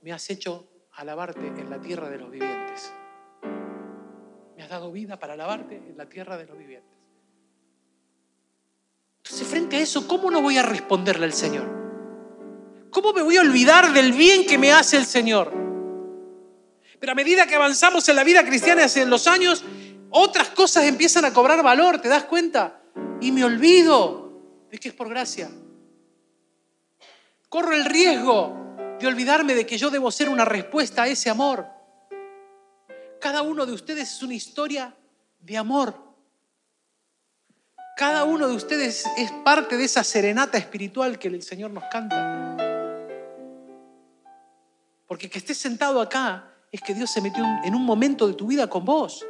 [0.02, 2.92] Me has hecho alabarte en la tierra de los vivientes
[4.64, 6.90] has dado vida para alabarte en la tierra de los vivientes.
[9.22, 11.66] Entonces, frente a eso, ¿cómo no voy a responderle al Señor?
[12.90, 15.52] ¿Cómo me voy a olvidar del bien que me hace el Señor?
[16.98, 19.64] Pero a medida que avanzamos en la vida cristiana hace los años,
[20.10, 22.82] otras cosas empiezan a cobrar valor, ¿te das cuenta?
[23.20, 25.50] Y me olvido de que es por gracia.
[27.48, 31.73] Corro el riesgo de olvidarme de que yo debo ser una respuesta a ese amor.
[33.24, 34.94] Cada uno de ustedes es una historia
[35.40, 35.94] de amor.
[37.96, 42.54] Cada uno de ustedes es parte de esa serenata espiritual que el Señor nos canta.
[45.06, 48.46] Porque que estés sentado acá es que Dios se metió en un momento de tu
[48.46, 49.24] vida con vos.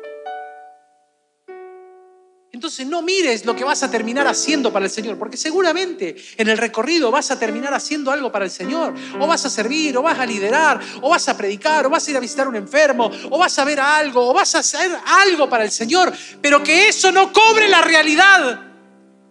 [2.55, 6.49] Entonces no mires lo que vas a terminar haciendo para el Señor, porque seguramente en
[6.49, 8.95] el recorrido vas a terminar haciendo algo para el Señor.
[9.19, 12.13] O vas a servir, o vas a liderar, o vas a predicar, o vas a
[12.13, 14.89] ir a visitar a un enfermo, o vas a ver algo, o vas a hacer
[15.05, 16.13] algo para el Señor.
[16.41, 18.61] Pero que eso no cobre la realidad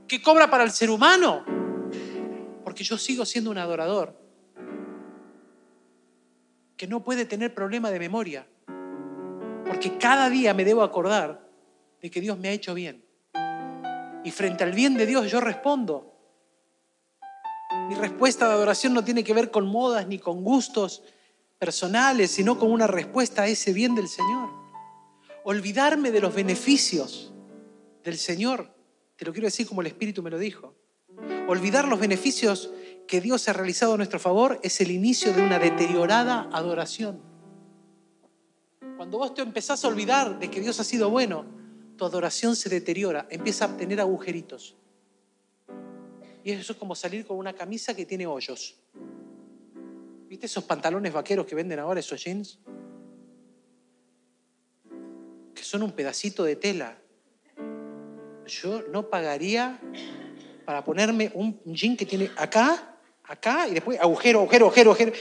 [0.06, 1.46] que cobra para el ser humano.
[2.66, 4.20] Porque yo sigo siendo un adorador
[6.76, 8.46] que no puede tener problema de memoria.
[9.66, 11.50] Porque cada día me debo acordar
[12.02, 13.03] de que Dios me ha hecho bien.
[14.24, 16.14] Y frente al bien de Dios yo respondo.
[17.90, 21.04] Mi respuesta de adoración no tiene que ver con modas ni con gustos
[21.60, 24.50] personales, sino con una respuesta a ese bien del Señor.
[25.44, 27.34] Olvidarme de los beneficios
[28.04, 28.74] del Señor,
[29.16, 30.76] te lo quiero decir como el Espíritu me lo dijo.
[31.48, 32.72] Olvidar los beneficios
[33.08, 37.22] que Dios ha realizado a nuestro favor es el inicio de una deteriorada adoración.
[38.98, 41.46] Cuando vos te empezás a olvidar de que Dios ha sido bueno,
[42.04, 44.76] tu adoración se deteriora, empieza a tener agujeritos.
[46.44, 48.76] Y eso es como salir con una camisa que tiene hoyos.
[50.28, 52.60] ¿Viste esos pantalones vaqueros que venden ahora, esos jeans?
[55.56, 56.98] Que son un pedacito de tela.
[58.48, 59.80] Yo no pagaría
[60.66, 65.14] para ponerme un jean que tiene acá, acá, y después agujero, agujero, agujero, agujero.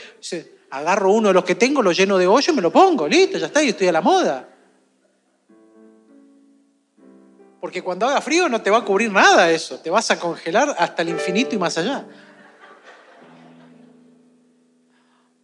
[0.71, 3.39] Agarro uno de los que tengo, lo lleno de hoyo y me lo pongo, listo,
[3.39, 4.52] ya está, y estoy a la moda.
[7.63, 9.79] Porque cuando haga frío no te va a cubrir nada eso.
[9.79, 12.05] Te vas a congelar hasta el infinito y más allá.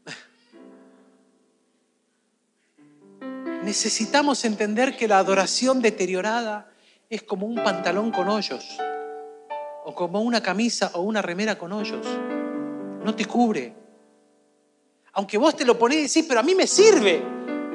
[3.62, 6.72] Necesitamos entender que la adoración deteriorada
[7.08, 8.66] es como un pantalón con hoyos,
[9.84, 12.04] o como una camisa o una remera con hoyos.
[13.04, 13.76] No te cubre.
[15.12, 17.22] Aunque vos te lo ponés y decís, pero a mí me sirve.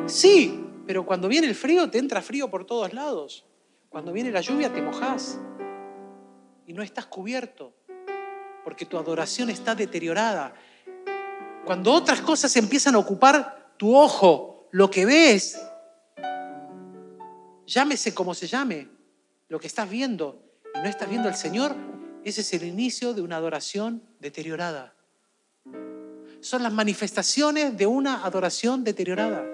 [0.05, 3.45] Sí, pero cuando viene el frío te entra frío por todos lados.
[3.93, 5.37] Cuando viene la lluvia te mojas
[6.65, 7.75] y no estás cubierto
[8.63, 10.51] porque tu adoración está deteriorada.
[11.63, 15.61] Cuando otras cosas empiezan a ocupar tu ojo, lo que ves,
[17.67, 18.89] llámese como se llame,
[19.47, 20.41] lo que estás viendo
[20.73, 21.75] y no estás viendo al Señor,
[22.23, 24.95] ese es el inicio de una adoración deteriorada.
[26.41, 29.45] Son las manifestaciones de una adoración deteriorada.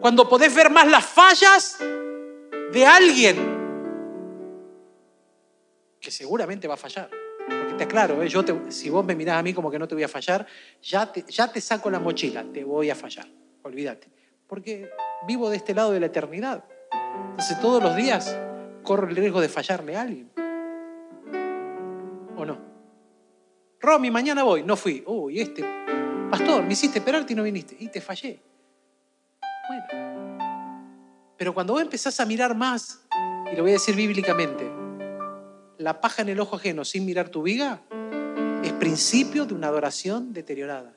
[0.00, 1.78] Cuando podés ver más las fallas
[2.72, 3.36] de alguien
[6.00, 7.10] que seguramente va a fallar.
[7.46, 8.28] Porque te aclaro, ¿eh?
[8.28, 10.46] yo si vos me mirás a mí como que no te voy a fallar,
[10.82, 13.26] ya te, ya te saco la mochila, te voy a fallar.
[13.62, 14.08] Olvídate.
[14.46, 14.90] Porque
[15.26, 16.64] vivo de este lado de la eternidad.
[17.30, 18.36] Entonces todos los días
[18.82, 20.30] corro el riesgo de fallarle a alguien.
[22.36, 22.58] ¿O no?
[23.80, 24.62] Romy, mañana voy.
[24.62, 25.02] No fui.
[25.06, 25.64] Uy, este.
[26.30, 27.76] Pastor, me hiciste esperarte y no viniste.
[27.78, 28.40] Y te fallé.
[29.68, 30.09] Bueno.
[31.40, 33.00] Pero cuando vos empezás a mirar más,
[33.50, 34.70] y lo voy a decir bíblicamente,
[35.78, 37.80] la paja en el ojo ajeno sin mirar tu viga
[38.62, 40.94] es principio de una adoración deteriorada.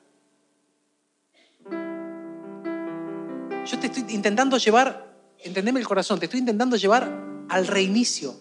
[3.64, 7.10] Yo te estoy intentando llevar, entendeme el corazón, te estoy intentando llevar
[7.48, 8.34] al reinicio,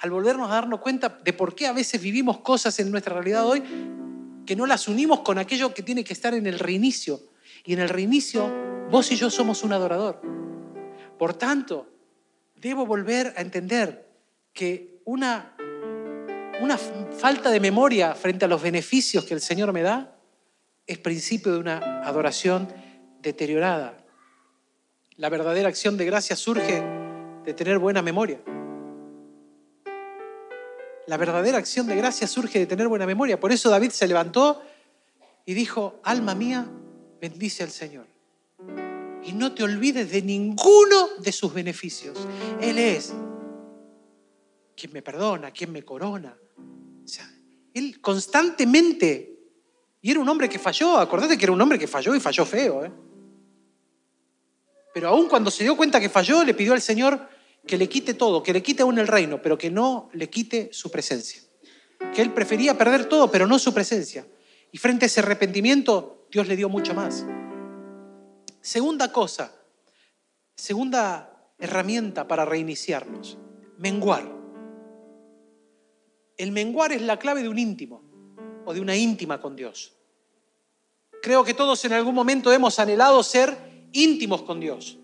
[0.00, 3.46] al volvernos a darnos cuenta de por qué a veces vivimos cosas en nuestra realidad
[3.46, 3.62] hoy
[4.44, 7.20] que no las unimos con aquello que tiene que estar en el reinicio.
[7.64, 8.50] Y en el reinicio,
[8.90, 10.42] vos y yo somos un adorador.
[11.22, 11.86] Por tanto,
[12.56, 14.08] debo volver a entender
[14.52, 15.54] que una,
[16.60, 20.16] una falta de memoria frente a los beneficios que el Señor me da
[20.84, 22.66] es principio de una adoración
[23.20, 23.98] deteriorada.
[25.14, 26.82] La verdadera acción de gracia surge
[27.44, 28.40] de tener buena memoria.
[31.06, 33.38] La verdadera acción de gracia surge de tener buena memoria.
[33.38, 34.60] Por eso David se levantó
[35.46, 36.66] y dijo, alma mía,
[37.20, 38.11] bendice al Señor
[39.24, 42.18] y no te olvides de ninguno de sus beneficios.
[42.60, 43.12] Él es
[44.76, 46.36] quien me perdona, quien me corona.
[47.74, 49.38] Él constantemente,
[50.02, 52.44] y era un hombre que falló, acordate que era un hombre que falló y falló
[52.44, 52.84] feo.
[52.84, 52.92] ¿eh?
[54.92, 57.28] Pero aún cuando se dio cuenta que falló, le pidió al Señor
[57.66, 60.68] que le quite todo, que le quite aún el reino, pero que no le quite
[60.72, 61.40] su presencia.
[62.14, 64.26] Que él prefería perder todo, pero no su presencia.
[64.70, 67.24] Y frente a ese arrepentimiento, Dios le dio mucho más.
[68.62, 69.52] Segunda cosa,
[70.54, 73.36] segunda herramienta para reiniciarnos,
[73.76, 74.22] menguar.
[76.36, 78.04] El menguar es la clave de un íntimo
[78.64, 79.96] o de una íntima con Dios.
[81.20, 84.96] Creo que todos en algún momento hemos anhelado ser íntimos con Dios,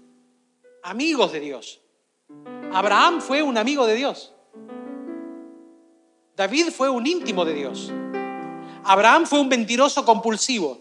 [0.85, 1.81] amigos de Dios.
[2.73, 4.35] Abraham fue un amigo de Dios.
[6.37, 7.93] David fue un íntimo de Dios.
[8.85, 10.81] Abraham fue un mentiroso compulsivo,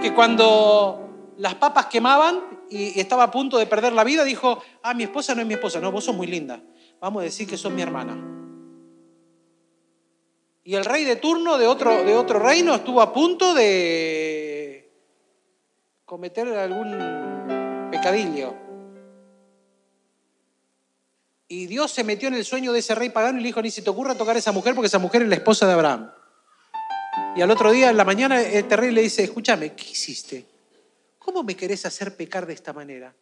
[0.00, 1.07] que cuando
[1.38, 5.34] las papas quemaban y estaba a punto de perder la vida, dijo, ah, mi esposa
[5.34, 6.60] no es mi esposa, no, vos sos muy linda,
[7.00, 8.16] vamos a decir que sos mi hermana.
[10.64, 14.92] Y el rey de turno de otro, de otro reino estuvo a punto de
[16.04, 18.54] cometer algún pecadillo.
[21.46, 23.70] Y Dios se metió en el sueño de ese rey pagano y le dijo, ni
[23.70, 26.10] si te ocurra tocar a esa mujer porque esa mujer es la esposa de Abraham.
[27.34, 30.57] Y al otro día, en la mañana, este rey le dice, escúchame, ¿qué hiciste?
[31.28, 33.14] ¿Cómo me querés hacer pecar de esta manera?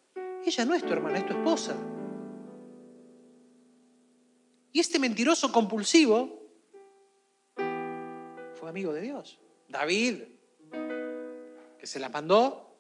[0.45, 1.75] Ella no es tu hermana, es tu esposa.
[4.71, 6.41] Y este mentiroso compulsivo
[8.55, 9.41] fue amigo de Dios.
[9.69, 10.23] David,
[11.81, 12.77] que se la mandó,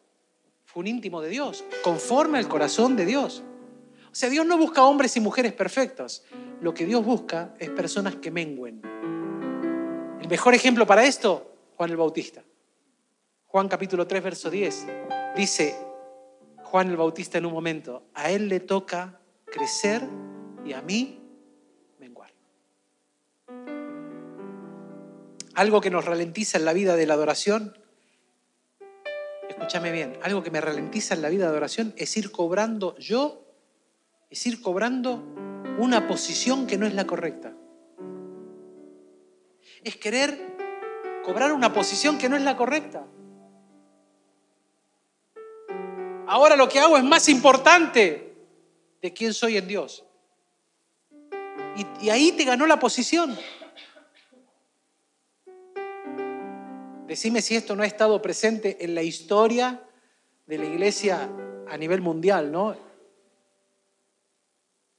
[0.65, 3.43] fue un íntimo de Dios, conforme al corazón de Dios.
[4.13, 6.23] O sea, Dios no busca hombres y mujeres perfectos.
[6.61, 8.81] Lo que Dios busca es personas que mengüen.
[10.21, 12.45] El mejor ejemplo para esto, Juan el Bautista.
[13.57, 14.87] Juan capítulo 3, verso 10.
[15.35, 15.75] Dice
[16.65, 20.03] Juan el Bautista en un momento, a él le toca crecer
[20.63, 21.23] y a mí
[21.99, 22.35] menguar.
[25.55, 27.79] Algo que nos ralentiza en la vida de la adoración,
[29.49, 33.43] escúchame bien, algo que me ralentiza en la vida de adoración es ir cobrando yo,
[34.29, 35.25] es ir cobrando
[35.79, 37.55] una posición que no es la correcta.
[39.83, 40.39] Es querer
[41.25, 43.07] cobrar una posición que no es la correcta.
[46.37, 48.37] Ahora lo que hago es más importante
[49.01, 50.05] de quién soy en Dios.
[52.03, 53.35] Y, ahí te ganó la posición.
[57.07, 59.83] Decime si esto no ha estado presente en la historia
[60.45, 61.27] de la iglesia
[61.71, 62.77] a nivel mundial, ¿no?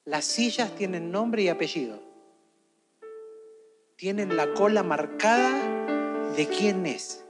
[0.06, 2.02] Las sillas tienen nombre y apellido.
[3.96, 7.24] Tienen la cola marcada de quién es.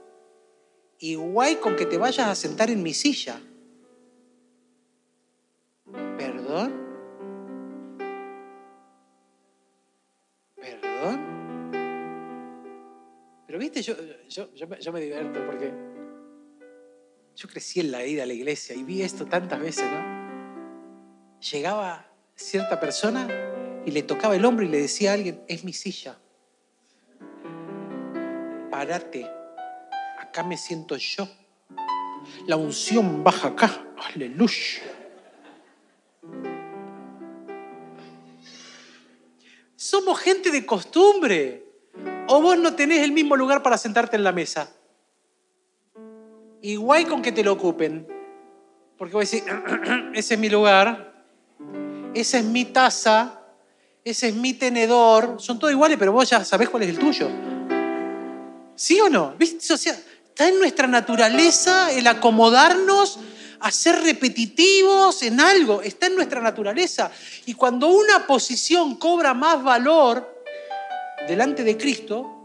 [0.98, 3.38] Igual con que te vayas a sentar en mi silla.
[6.48, 6.72] ¿Perdón?
[10.56, 11.70] ¿Perdón?
[13.46, 13.94] Pero viste, yo,
[14.30, 15.74] yo, yo, me, divierto porque
[17.36, 21.38] yo crecí en la ida a la iglesia y vi esto tantas veces, ¿no?
[21.52, 23.28] Llegaba cierta persona
[23.84, 26.18] y le tocaba el hombro y le decía a alguien, es mi silla.
[28.70, 29.30] Párate,
[30.18, 31.28] acá me siento yo.
[32.46, 34.97] La unción baja acá, aleluya.
[39.78, 41.64] Somos gente de costumbre.
[42.26, 44.68] O vos no tenés el mismo lugar para sentarte en la mesa.
[46.62, 48.04] Igual con que te lo ocupen.
[48.96, 49.44] Porque voy a decir,
[50.14, 51.24] ese es mi lugar,
[52.12, 53.40] esa es mi taza,
[54.04, 55.36] ese es mi tenedor.
[55.38, 57.30] Son todos iguales, pero vos ya sabés cuál es el tuyo.
[58.74, 59.34] ¿Sí o no?
[59.38, 59.72] ¿Viste?
[59.72, 63.20] O sea, está en nuestra naturaleza el acomodarnos
[63.60, 65.82] a ser repetitivos en algo.
[65.82, 67.10] Está en nuestra naturaleza.
[67.46, 70.44] Y cuando una posición cobra más valor
[71.26, 72.38] delante de Cristo,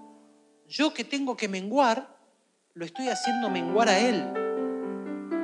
[0.68, 2.08] yo que tengo que menguar,
[2.74, 4.24] lo estoy haciendo menguar a Él.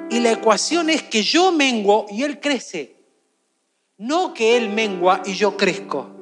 [0.10, 2.96] Y la ecuación es que yo menguo y Él crece.
[3.98, 6.16] No que Él mengua y yo crezco.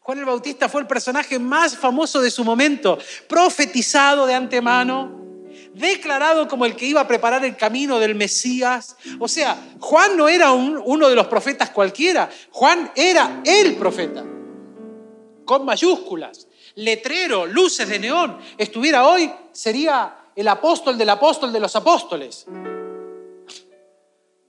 [0.00, 5.19] Juan el Bautista fue el personaje más famoso de su momento, profetizado de antemano,
[5.80, 8.96] declarado como el que iba a preparar el camino del Mesías.
[9.18, 14.24] O sea, Juan no era uno de los profetas cualquiera, Juan era el profeta,
[15.44, 18.38] con mayúsculas, letrero, luces de neón.
[18.56, 22.46] Estuviera hoy, sería el apóstol del apóstol de los apóstoles.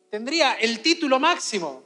[0.09, 1.83] Tendría el título máximo.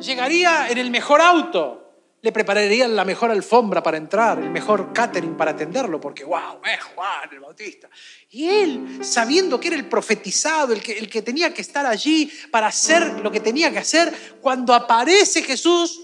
[0.00, 1.83] Llegaría en el mejor auto
[2.24, 6.82] le prepararían la mejor alfombra para entrar, el mejor catering para atenderlo, porque wow, es
[6.82, 7.90] Juan el Bautista.
[8.30, 13.20] Y él, sabiendo que era el profetizado, el que, tenía que estar allí para hacer
[13.20, 14.10] lo que tenía que hacer,
[14.40, 16.00] cuando aparece Jesús,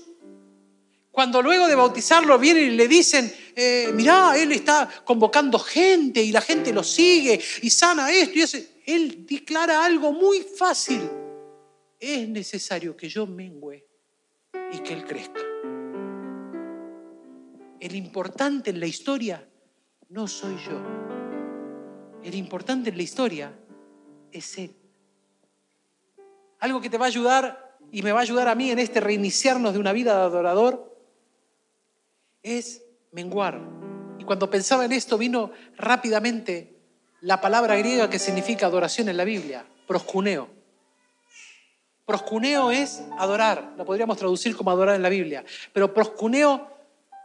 [1.10, 6.32] cuando luego de bautizarlo vienen y le dicen, eh, mirá, él está convocando gente y
[6.32, 11.00] la gente lo sigue y sana esto y él declara algo muy fácil.
[11.98, 13.86] Es necesario que yo mengüe
[14.70, 15.49] y que él crezca.
[17.80, 19.48] El importante en la historia
[20.10, 20.78] no soy yo.
[22.22, 23.58] el importante en la historia
[24.30, 24.76] es Él.
[26.58, 29.00] Algo que te va a ayudar y me va a ayudar a mí en este
[29.00, 30.94] reiniciarnos de una vida de adorador
[32.42, 33.60] es menguar.
[34.18, 36.76] Y cuando pensaba en esto vino rápidamente
[37.22, 40.48] la palabra griega que significa adoración en la Biblia, proscuneo.
[42.04, 46.79] Proscuneo es adorar, lo podríamos traducir como adorar en la Biblia, pero proscuneo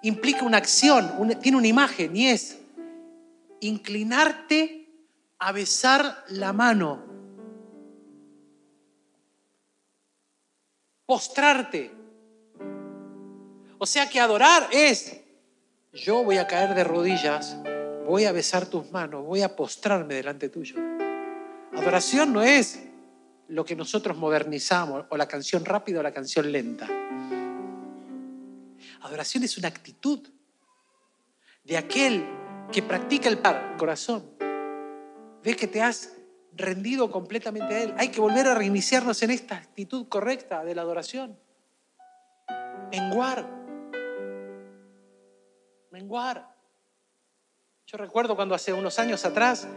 [0.08, 2.60] implica una acción, tiene una imagen y es
[3.60, 4.88] inclinarte
[5.40, 7.04] a besar la mano,
[11.06, 11.92] postrarte.
[13.78, 15.22] O sea que adorar es,
[15.92, 17.58] yo voy a caer de rodillas,
[18.06, 20.76] voy a besar tus manos, voy a postrarme delante tuyo.
[21.74, 22.80] Adoración no es
[23.48, 26.88] lo que nosotros modernizamos, o la canción rápida o la canción lenta.
[29.06, 30.28] Adoración es una actitud
[31.64, 32.26] de aquel
[32.72, 34.36] que practica el par, corazón.
[35.44, 36.18] Ves que te has
[36.54, 37.94] rendido completamente a Él.
[37.98, 41.38] Hay que volver a reiniciarnos en esta actitud correcta de la adoración.
[42.92, 43.48] Menguar.
[45.92, 46.56] Menguar.
[47.86, 49.68] Yo recuerdo cuando hace unos años atrás,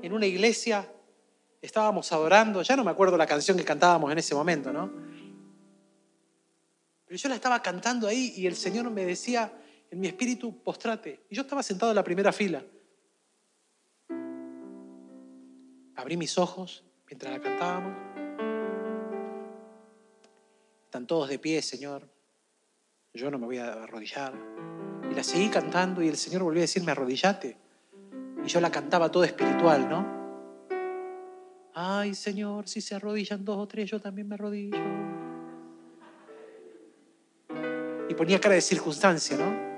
[0.00, 0.90] en una iglesia,
[1.60, 4.90] estábamos adorando, ya no me acuerdo la canción que cantábamos en ese momento, ¿no?
[7.10, 9.52] Pero yo la estaba cantando ahí y el Señor me decía
[9.90, 11.24] en mi espíritu, postrate.
[11.28, 12.64] Y yo estaba sentado en la primera fila.
[15.96, 17.96] Abrí mis ojos mientras la cantábamos.
[20.84, 22.08] Están todos de pie, Señor.
[23.12, 24.32] Yo no me voy a arrodillar.
[25.10, 27.56] Y la seguí cantando y el Señor volvió a decirme, arrodillate.
[28.44, 30.70] Y yo la cantaba todo espiritual, ¿no?
[31.74, 35.19] Ay, Señor, si se arrodillan dos o tres, yo también me arrodillo
[38.10, 39.70] y ponía cara de circunstancia, ¿no?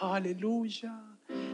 [0.00, 0.92] Aleluya.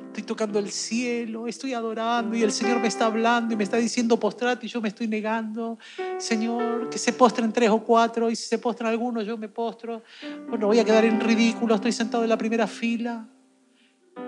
[0.07, 3.77] Estoy tocando el cielo, estoy adorando y el Señor me está hablando y me está
[3.77, 5.79] diciendo postrate y yo me estoy negando.
[6.17, 10.03] Señor, que se postren tres o cuatro y si se postran algunos yo me postro.
[10.49, 13.29] Bueno, voy a quedar en ridículo, estoy sentado en la primera fila.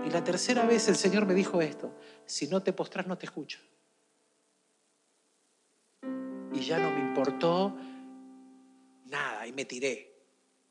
[0.06, 1.94] Y la tercera vez el Señor me dijo esto,
[2.26, 3.58] si no te postras no te escucho.
[6.52, 7.74] Y ya no me importó
[9.06, 10.09] nada y me tiré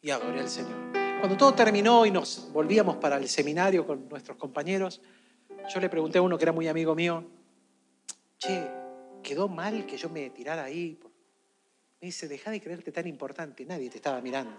[0.02, 0.78] y adoré al Señor.
[1.20, 5.02] Cuando todo terminó y nos volvíamos para el seminario con nuestros compañeros,
[5.74, 7.26] yo le pregunté a uno que era muy amigo mío,
[8.38, 8.70] che,
[9.22, 10.98] ¿quedó mal que yo me tirara ahí?
[12.02, 14.56] Me dice, deja de creerte tan importante, nadie te estaba mirando.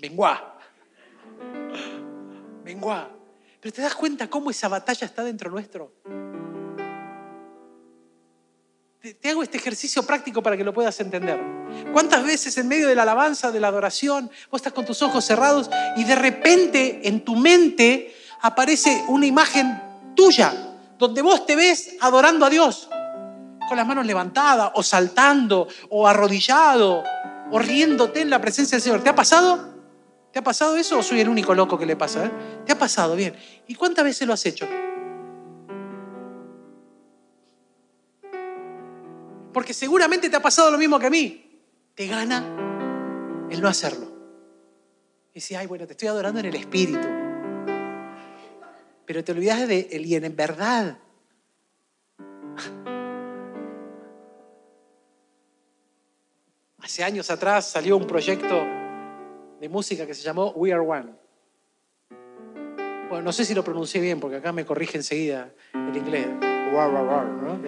[0.00, 0.58] Menguá.
[2.64, 3.10] Menguá.
[3.60, 5.92] Pero te das cuenta cómo esa batalla está dentro nuestro
[9.00, 11.40] te hago este ejercicio práctico para que lo puedas entender.
[11.92, 15.24] ¿Cuántas veces en medio de la alabanza, de la adoración, vos estás con tus ojos
[15.24, 19.80] cerrados y de repente en tu mente aparece una imagen
[20.14, 22.88] tuya, donde vos te ves adorando a Dios,
[23.68, 27.02] con las manos levantadas, o saltando, o arrodillado,
[27.50, 29.02] o riéndote en la presencia del Señor?
[29.02, 29.70] ¿Te ha pasado?
[30.30, 32.26] ¿Te ha pasado eso o soy el único loco que le pasa?
[32.26, 32.30] Eh?
[32.66, 33.16] ¿Te ha pasado?
[33.16, 33.34] Bien.
[33.66, 34.68] ¿Y cuántas veces lo has hecho?
[39.52, 41.46] Porque seguramente te ha pasado lo mismo que a mí.
[41.94, 44.06] Te gana el no hacerlo.
[45.30, 47.08] Y dice, ay, bueno, te estoy adorando en el espíritu.
[49.06, 50.98] Pero te olvidas de él y en verdad.
[56.78, 58.64] Hace años atrás salió un proyecto
[59.60, 61.12] de música que se llamó We Are One.
[63.08, 66.28] Bueno, no sé si lo pronuncié bien porque acá me corrige enseguida el inglés.
[66.28, 67.60] ¿no?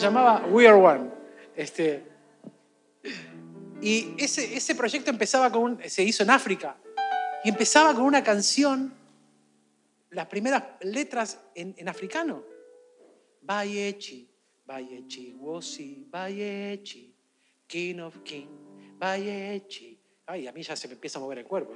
[0.00, 1.10] Llamaba We Are One.
[1.54, 2.04] Este,
[3.80, 6.76] y ese, ese proyecto empezaba con se hizo en África
[7.44, 8.94] y empezaba con una canción,
[10.10, 12.44] las primeras letras en, en africano.
[13.42, 14.28] Bayechi,
[14.66, 17.14] Bayechi, Wosi, Bayechi,
[17.66, 18.46] King of King,
[18.98, 19.98] Bayechi.
[20.26, 21.72] Ay, a mí ya se me empieza a mover el cuerpo.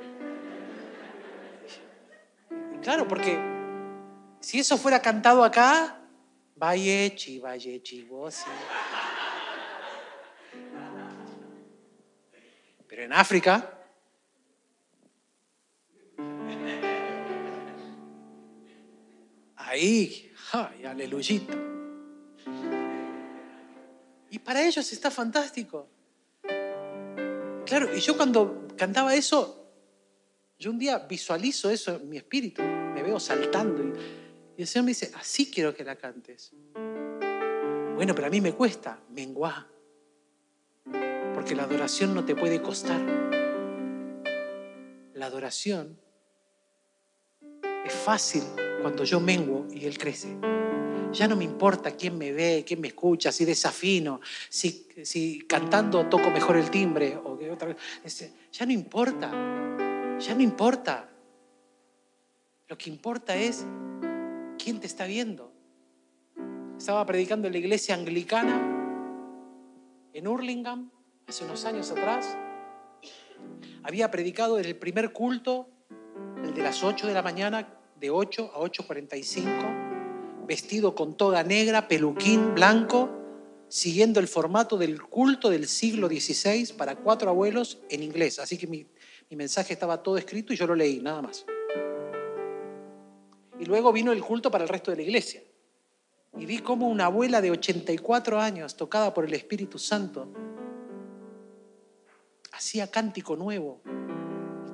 [2.82, 3.38] claro, porque
[4.40, 6.03] si eso fuera cantado acá,
[6.56, 8.44] Vallechi, Vallechi, vos
[12.86, 13.74] Pero en África,
[19.56, 21.56] ahí, ay, aleluyito.
[24.30, 25.88] Y para ellos está fantástico.
[27.66, 29.72] Claro, y yo cuando cantaba eso,
[30.58, 33.82] yo un día visualizo eso en mi espíritu, me veo saltando.
[33.82, 34.23] Y,
[34.56, 36.52] y el Señor me dice, así quiero que la cantes.
[37.94, 39.68] Bueno, pero a mí me cuesta, menguá.
[41.34, 43.00] Porque la adoración no te puede costar.
[45.14, 45.98] La adoración
[47.84, 48.42] es fácil
[48.80, 50.36] cuando yo menguo y Él crece.
[51.12, 56.08] Ya no me importa quién me ve, quién me escucha, si desafino, si, si cantando
[56.08, 58.32] toco mejor el timbre o que otra vez.
[58.52, 59.30] Ya no importa,
[60.18, 61.08] ya no importa.
[62.66, 63.64] Lo que importa es
[64.64, 65.52] quién te está viendo.
[66.78, 68.70] Estaba predicando en la iglesia anglicana
[70.14, 70.90] en Hurlingham
[71.26, 72.34] hace unos años atrás.
[73.82, 75.68] Había predicado en el primer culto,
[76.42, 77.68] el de las 8 de la mañana,
[78.00, 83.10] de 8 a 8.45, vestido con toga negra, peluquín blanco,
[83.68, 88.38] siguiendo el formato del culto del siglo XVI para cuatro abuelos en inglés.
[88.38, 88.86] Así que mi,
[89.28, 91.44] mi mensaje estaba todo escrito y yo lo leí, nada más.
[93.58, 95.42] Y luego vino el culto para el resto de la iglesia.
[96.36, 100.28] Y vi cómo una abuela de 84 años, tocada por el Espíritu Santo,
[102.52, 103.80] hacía cántico nuevo.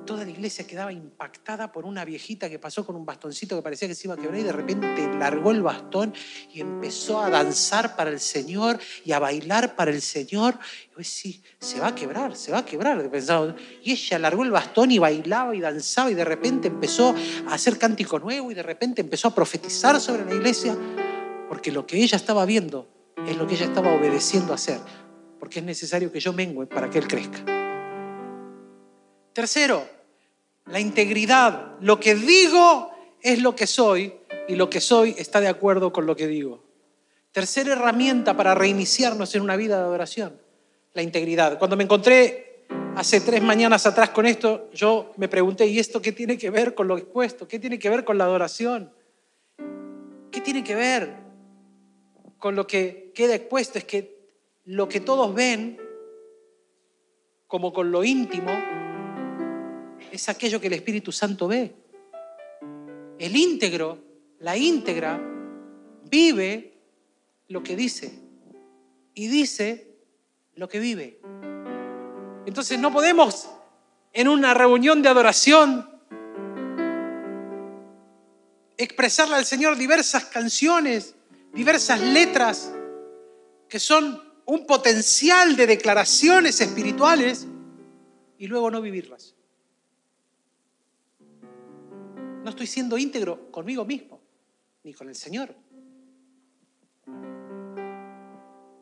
[0.05, 3.87] Toda la iglesia quedaba impactada por una viejita que pasó con un bastoncito que parecía
[3.87, 6.13] que se iba a quebrar y de repente largó el bastón
[6.51, 10.55] y empezó a danzar para el Señor y a bailar para el Señor.
[10.87, 13.09] Y yo decía, se va a quebrar, se va a quebrar.
[13.09, 13.55] Pensaba.
[13.83, 17.15] Y ella largó el bastón y bailaba y danzaba y de repente empezó
[17.47, 20.75] a hacer cántico nuevo y de repente empezó a profetizar sobre la iglesia
[21.47, 22.87] porque lo que ella estaba viendo
[23.27, 24.79] es lo que ella estaba obedeciendo a hacer,
[25.39, 27.60] porque es necesario que yo mengue para que Él crezca.
[29.33, 29.87] Tercero,
[30.65, 31.77] la integridad.
[31.79, 34.13] Lo que digo es lo que soy
[34.47, 36.63] y lo que soy está de acuerdo con lo que digo.
[37.31, 40.37] Tercera herramienta para reiniciarnos en una vida de adoración,
[40.93, 41.57] la integridad.
[41.57, 42.65] Cuando me encontré
[42.95, 46.75] hace tres mañanas atrás con esto, yo me pregunté, ¿y esto qué tiene que ver
[46.75, 47.47] con lo expuesto?
[47.47, 48.91] ¿Qué tiene que ver con la adoración?
[50.29, 51.15] ¿Qué tiene que ver
[52.37, 53.77] con lo que queda expuesto?
[53.77, 54.19] Es que
[54.65, 55.79] lo que todos ven,
[57.47, 58.51] como con lo íntimo,
[60.11, 61.75] es aquello que el Espíritu Santo ve.
[63.19, 63.99] El íntegro,
[64.39, 65.19] la íntegra,
[66.09, 66.73] vive
[67.47, 68.11] lo que dice
[69.13, 69.95] y dice
[70.55, 71.19] lo que vive.
[72.45, 73.49] Entonces no podemos
[74.13, 75.89] en una reunión de adoración
[78.77, 81.15] expresarle al Señor diversas canciones,
[81.53, 82.73] diversas letras
[83.69, 87.47] que son un potencial de declaraciones espirituales
[88.37, 89.35] y luego no vivirlas.
[92.43, 94.19] No estoy siendo íntegro conmigo mismo,
[94.83, 95.53] ni con el Señor.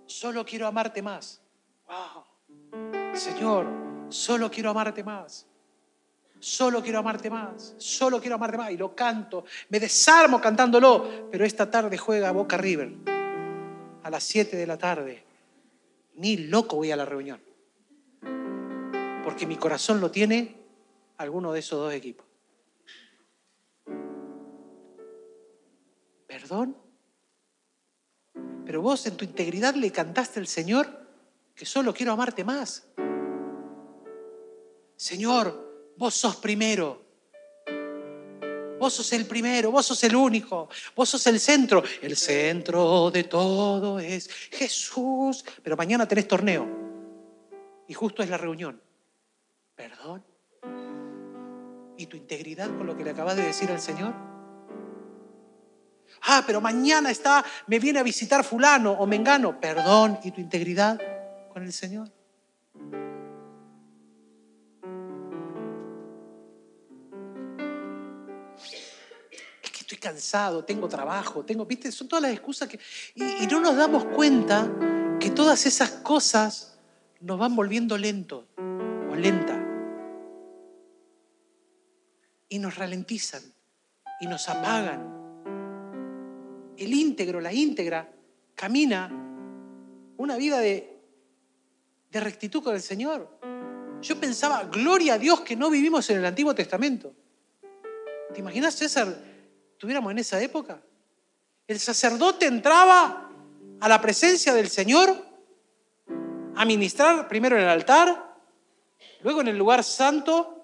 [0.05, 1.41] Solo quiero amarte más.
[1.87, 3.15] Wow.
[3.15, 3.67] Señor,
[4.09, 5.45] solo quiero amarte más.
[6.39, 7.75] Solo quiero amarte más.
[7.77, 8.71] Solo quiero amarte más.
[8.71, 9.43] Y lo canto.
[9.69, 11.29] Me desarmo cantándolo.
[11.29, 12.93] Pero esta tarde juega Boca River.
[14.03, 15.23] A las 7 de la tarde.
[16.15, 17.41] Ni loco voy a la reunión.
[19.23, 20.55] Porque mi corazón lo tiene
[21.17, 22.28] alguno de esos dos equipos.
[26.29, 26.77] Perdón.
[28.63, 30.87] Pero vos en tu integridad le cantaste al Señor
[31.55, 32.87] que solo quiero amarte más.
[34.95, 37.01] Señor, vos sos primero.
[38.79, 41.83] Vos sos el primero, vos sos el único, vos sos el centro.
[42.01, 45.43] El centro de todo es Jesús.
[45.63, 46.67] Pero mañana tenés torneo
[47.87, 48.79] y justo es la reunión.
[49.75, 50.23] ¿Perdón?
[51.97, 54.28] ¿Y tu integridad con lo que le acabas de decir al Señor?
[56.23, 59.59] Ah, pero mañana está, me viene a visitar fulano o mengano.
[59.59, 60.99] Perdón y tu integridad
[61.51, 62.11] con el Señor.
[69.61, 72.79] Es que estoy cansado, tengo trabajo, tengo, viste, son todas las excusas que...
[73.15, 74.69] Y, y no nos damos cuenta
[75.19, 76.77] que todas esas cosas
[77.19, 79.65] nos van volviendo lento o lenta.
[82.47, 83.43] Y nos ralentizan
[84.21, 85.18] y nos apagan
[86.79, 88.09] el íntegro, la íntegra,
[88.55, 89.09] camina
[90.17, 90.97] una vida de,
[92.11, 93.39] rectitud con el Señor.
[94.01, 97.13] Yo pensaba, gloria a Dios que no vivimos en el Antiguo Testamento.
[98.33, 99.15] ¿Te imaginas, César,
[99.77, 100.81] tuviéramos en esa época?
[101.67, 103.29] El sacerdote entraba
[103.79, 105.15] a la presencia del Señor
[106.55, 108.35] a ministrar primero en el altar,
[109.21, 110.59] luego en el lugar santo,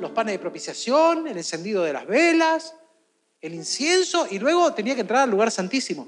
[0.00, 2.74] los panes de propiciación, el encendido de las velas,
[3.40, 6.06] el incienso y luego tenía que entrar al lugar santísimo.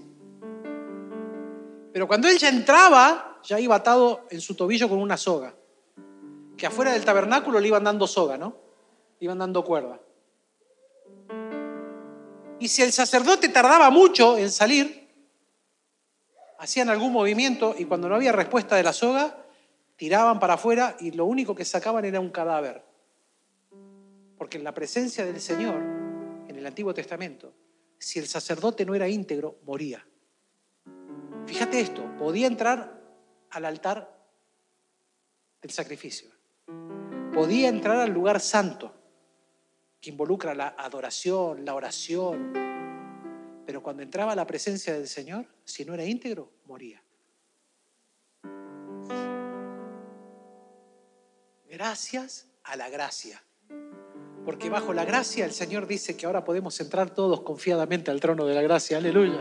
[1.92, 5.54] Pero cuando él ya entraba, ya iba atado en su tobillo con una soga.
[6.56, 8.56] Que afuera del tabernáculo le iban dando soga, ¿no?
[9.18, 10.00] Le iban dando cuerda.
[12.60, 15.08] Y si el sacerdote tardaba mucho en salir,
[16.58, 19.36] hacían algún movimiento y cuando no había respuesta de la soga,
[19.96, 22.84] tiraban para afuera y lo único que sacaban era un cadáver.
[24.38, 25.91] Porque en la presencia del Señor,
[26.62, 27.54] el Antiguo Testamento,
[27.98, 30.06] si el sacerdote no era íntegro, moría.
[31.46, 33.02] Fíjate esto, podía entrar
[33.50, 34.16] al altar
[35.60, 36.30] del sacrificio,
[37.34, 38.94] podía entrar al lugar santo,
[40.00, 42.52] que involucra la adoración, la oración,
[43.66, 47.02] pero cuando entraba a la presencia del Señor, si no era íntegro, moría.
[51.68, 53.42] Gracias a la gracia.
[54.44, 58.44] Porque bajo la gracia el Señor dice que ahora podemos entrar todos confiadamente al trono
[58.44, 58.96] de la gracia.
[58.96, 59.40] Aleluya.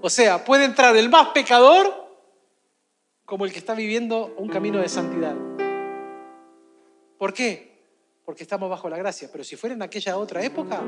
[0.00, 2.02] O sea, puede entrar el más pecador
[3.24, 5.36] como el que está viviendo un camino de santidad.
[7.18, 7.86] ¿Por qué?
[8.24, 9.28] Porque estamos bajo la gracia.
[9.30, 10.82] Pero si fuera en aquella otra época...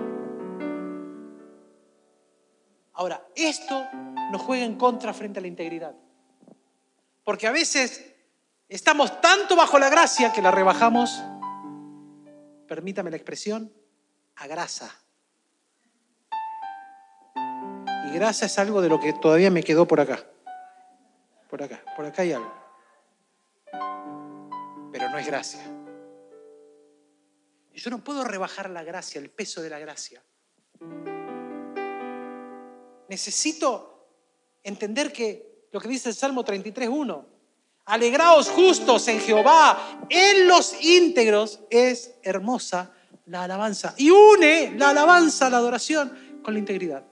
[2.95, 3.85] Ahora, esto
[4.31, 5.95] nos juega en contra frente a la integridad.
[7.22, 8.14] Porque a veces
[8.68, 11.22] estamos tanto bajo la gracia que la rebajamos
[12.66, 13.72] permítame la expresión,
[14.36, 14.94] a grasa.
[18.06, 20.24] Y grasa es algo de lo que todavía me quedó por acá.
[21.48, 22.52] Por acá, por acá hay algo.
[24.92, 25.62] Pero no es gracia.
[27.74, 30.22] Yo no puedo rebajar la gracia, el peso de la gracia.
[33.08, 34.08] Necesito
[34.62, 37.34] entender que lo que dice el Salmo 33.1,
[37.87, 42.93] Alegraos justos en Jehová, en los íntegros es hermosa
[43.26, 43.95] la alabanza.
[43.99, 47.05] Y une la alabanza, la adoración con la integridad.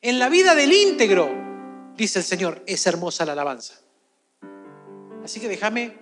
[0.00, 1.28] En la vida del íntegro,
[1.96, 3.80] dice el Señor, es hermosa la alabanza.
[5.24, 5.98] Así que déjame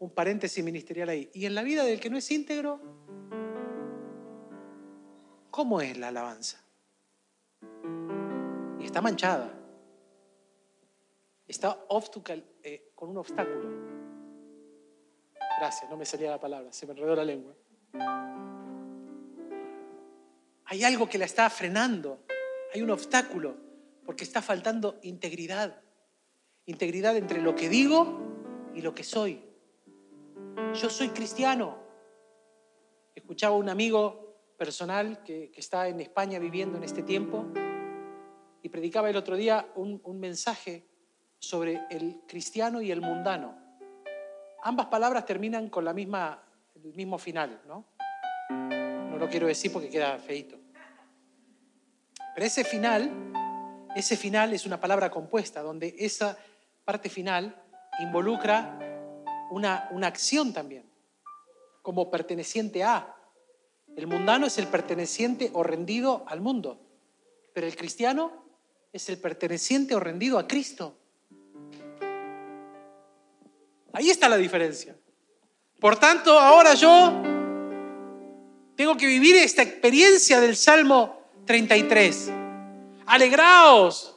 [0.00, 1.30] un paréntesis ministerial ahí.
[1.32, 2.78] Y en la vida del que no es íntegro,
[5.50, 6.62] ¿cómo es la alabanza?
[8.80, 9.63] Y está manchada
[11.46, 11.86] está
[12.62, 13.68] eh, con un obstáculo.
[15.58, 17.54] Gracias, no me salía la palabra, se me enredó la lengua.
[20.66, 22.24] Hay algo que la está frenando,
[22.72, 23.56] hay un obstáculo,
[24.04, 25.80] porque está faltando integridad.
[26.66, 28.18] Integridad entre lo que digo
[28.74, 29.44] y lo que soy.
[30.74, 31.78] Yo soy cristiano.
[33.14, 34.24] Escuchaba a un amigo
[34.56, 37.46] personal que, está en España viviendo en este tiempo
[38.62, 40.86] y predicaba el otro día un, un mensaje
[41.46, 43.56] sobre el cristiano y el mundano.
[44.62, 46.42] Ambas palabras terminan con la misma,
[46.74, 47.84] el mismo final, ¿no?
[48.50, 50.58] No lo quiero decir porque queda feito.
[52.34, 53.10] Pero ese final,
[53.94, 56.36] ese final es una palabra compuesta, donde esa
[56.84, 57.54] parte final
[58.00, 58.78] involucra
[59.50, 60.84] una, una acción también,
[61.82, 63.14] como perteneciente a.
[63.96, 66.80] El mundano es el perteneciente o rendido al mundo,
[67.52, 68.32] pero el cristiano
[68.92, 70.96] es el perteneciente o rendido a Cristo.
[73.94, 74.96] Ahí está la diferencia.
[75.78, 77.22] Por tanto, ahora yo
[78.74, 82.30] tengo que vivir esta experiencia del Salmo 33.
[83.06, 84.16] Alegraos,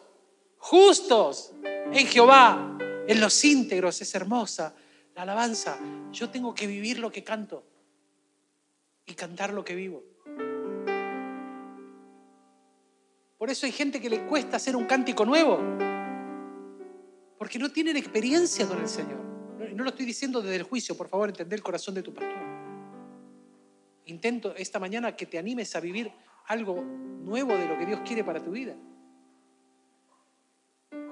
[0.58, 2.76] justos en Jehová,
[3.08, 4.74] en los íntegros, es hermosa
[5.14, 5.78] la alabanza.
[6.12, 7.64] Yo tengo que vivir lo que canto
[9.06, 10.04] y cantar lo que vivo.
[13.38, 15.60] Por eso hay gente que le cuesta hacer un cántico nuevo,
[17.38, 19.37] porque no tienen experiencia con el Señor.
[19.78, 22.42] No lo estoy diciendo desde el juicio, por favor, entender el corazón de tu pastor.
[24.06, 26.12] Intento esta mañana que te animes a vivir
[26.48, 28.76] algo nuevo de lo que Dios quiere para tu vida.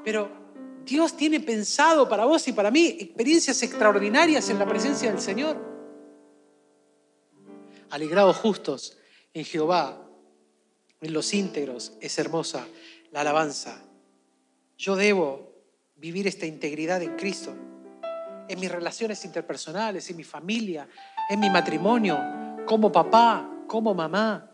[0.03, 0.31] Pero
[0.83, 5.57] Dios tiene pensado para vos y para mí experiencias extraordinarias en la presencia del Señor.
[7.91, 8.97] Alegrados justos
[9.31, 10.09] en Jehová,
[11.01, 12.67] en los íntegros, es hermosa
[13.11, 13.85] la alabanza.
[14.75, 15.53] Yo debo
[15.97, 17.55] vivir esta integridad en Cristo
[18.47, 20.87] en mis relaciones interpersonales, en mi familia,
[21.29, 22.19] en mi matrimonio,
[22.65, 24.51] como papá, como mamá,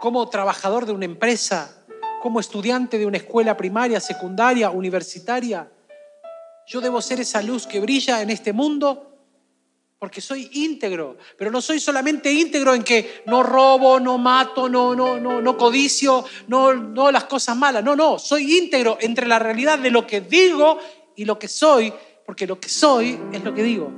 [0.00, 1.84] como trabajador de una empresa,
[2.20, 5.70] como estudiante de una escuela primaria, secundaria, universitaria.
[6.66, 9.10] Yo debo ser esa luz que brilla en este mundo
[9.98, 14.94] porque soy íntegro, pero no soy solamente íntegro en que no robo, no mato, no
[14.94, 17.82] no no no codicio, no no las cosas malas.
[17.82, 20.78] No, no, soy íntegro entre la realidad de lo que digo
[21.16, 21.90] y lo que soy
[22.26, 23.92] porque lo que soy es lo que digo.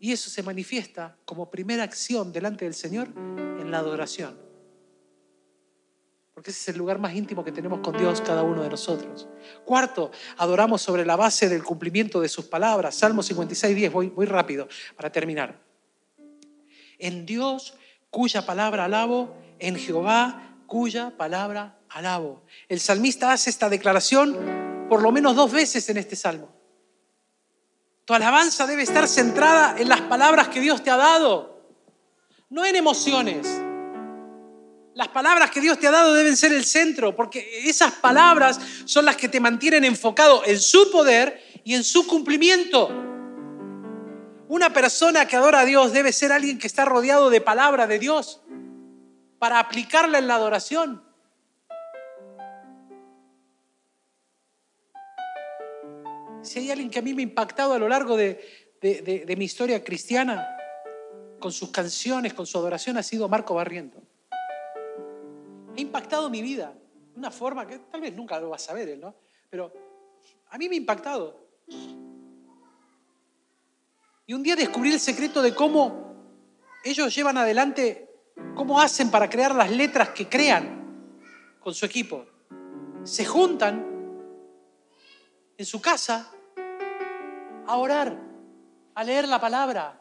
[0.00, 4.38] Y eso se manifiesta como primera acción delante del Señor en la adoración.
[6.32, 9.26] Porque ese es el lugar más íntimo que tenemos con Dios cada uno de nosotros.
[9.64, 12.94] Cuarto, adoramos sobre la base del cumplimiento de sus palabras.
[12.94, 15.60] Salmo 56, 10, voy, voy rápido para terminar.
[16.98, 17.74] En Dios
[18.10, 22.44] cuya palabra alabo, en Jehová cuya palabra alabo.
[22.68, 26.57] El salmista hace esta declaración por lo menos dos veces en este salmo.
[28.08, 31.60] Tu alabanza debe estar centrada en las palabras que Dios te ha dado,
[32.48, 33.46] no en emociones.
[34.94, 39.04] Las palabras que Dios te ha dado deben ser el centro, porque esas palabras son
[39.04, 42.88] las que te mantienen enfocado en su poder y en su cumplimiento.
[44.48, 47.98] Una persona que adora a Dios debe ser alguien que está rodeado de palabra de
[47.98, 48.40] Dios
[49.38, 51.07] para aplicarla en la adoración.
[56.48, 58.40] Si hay alguien que a mí me ha impactado a lo largo de,
[59.36, 60.48] mi historia cristiana,
[61.38, 64.02] con sus canciones, con su adoración, ha sido Marco Barriento
[65.78, 66.74] ha impactado mi vida
[67.12, 69.14] de una forma que tal vez nunca lo vas a ver él, ¿no?
[69.48, 69.72] Pero
[70.50, 71.46] a mí me ha impactado.
[74.26, 76.14] Y un día descubrí el secreto de cómo
[76.84, 78.10] ellos llevan adelante,
[78.54, 82.26] cómo hacen para crear las letras que crean con su equipo.
[83.04, 83.86] Se juntan
[85.56, 86.30] en su casa
[87.68, 88.18] a orar,
[88.94, 90.00] a leer la palabra,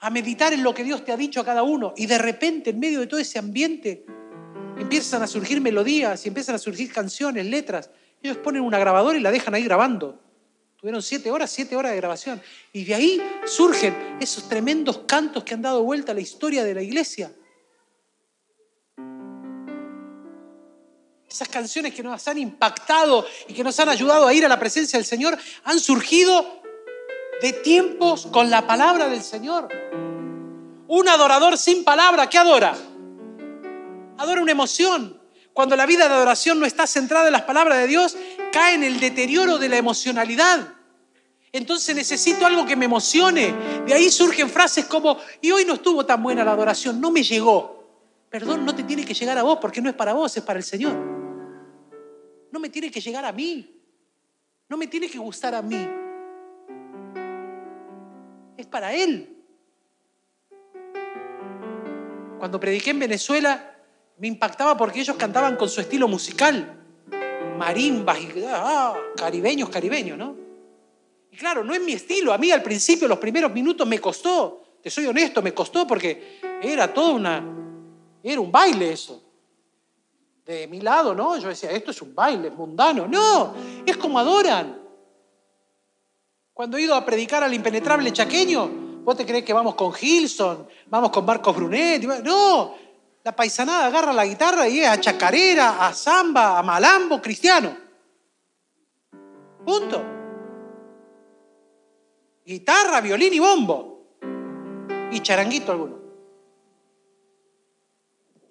[0.00, 1.92] a meditar en lo que Dios te ha dicho a cada uno.
[1.96, 4.06] Y de repente, en medio de todo ese ambiente,
[4.78, 7.90] empiezan a surgir melodías y empiezan a surgir canciones, letras.
[8.22, 10.18] Ellos ponen una grabadora y la dejan ahí grabando.
[10.78, 12.40] Tuvieron siete horas, siete horas de grabación.
[12.72, 16.74] Y de ahí surgen esos tremendos cantos que han dado vuelta a la historia de
[16.74, 17.30] la iglesia.
[21.30, 24.58] Esas canciones que nos han impactado y que nos han ayudado a ir a la
[24.58, 26.62] presencia del Señor han surgido
[27.42, 29.68] de tiempos con la palabra del Señor.
[30.86, 32.74] Un adorador sin palabra, ¿qué adora?
[34.16, 35.20] Adora una emoción.
[35.52, 38.16] Cuando la vida de adoración no está centrada en las palabras de Dios,
[38.50, 40.74] cae en el deterioro de la emocionalidad.
[41.52, 43.54] Entonces necesito algo que me emocione.
[43.86, 47.22] De ahí surgen frases como, y hoy no estuvo tan buena la adoración, no me
[47.22, 47.84] llegó.
[48.30, 50.58] Perdón, no te tiene que llegar a vos porque no es para vos, es para
[50.58, 51.17] el Señor.
[52.58, 53.80] No me tiene que llegar a mí.
[54.68, 55.88] No me tiene que gustar a mí
[58.56, 59.36] es para Él.
[62.40, 63.76] Cuando prediqué en Venezuela,
[64.18, 66.82] me impactaba porque ellos cantaban con su estilo musical,
[67.56, 70.34] marimbas y ah, caribeños, caribeños, ¿no?
[71.30, 72.32] Y claro, no es mi estilo.
[72.32, 76.40] A mí al principio, los primeros minutos me costó, te soy honesto, me costó porque
[76.60, 77.40] era todo una,
[78.24, 79.27] era un baile eso.
[80.48, 81.36] De mi lado, ¿no?
[81.36, 83.06] Yo decía, esto es un baile mundano.
[83.06, 84.80] No, es como adoran.
[86.54, 90.66] Cuando he ido a predicar al impenetrable chaqueño, ¿vos te crees que vamos con Gilson,
[90.86, 92.02] vamos con Marcos Brunet?
[92.24, 92.74] No,
[93.22, 97.76] la paisanada agarra la guitarra y es a chacarera, a samba, a malambo cristiano.
[99.66, 100.02] Punto.
[102.46, 104.16] Guitarra, violín y bombo.
[105.12, 105.98] Y charanguito alguno.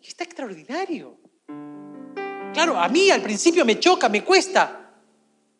[0.03, 1.16] Está extraordinario.
[2.57, 4.89] Claro, a mí al principio me choca, me cuesta.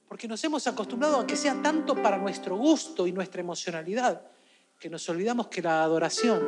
[0.07, 4.23] Porque nos hemos acostumbrado a que sea tanto para nuestro gusto y nuestra emocionalidad
[4.79, 6.41] que nos olvidamos que la adoración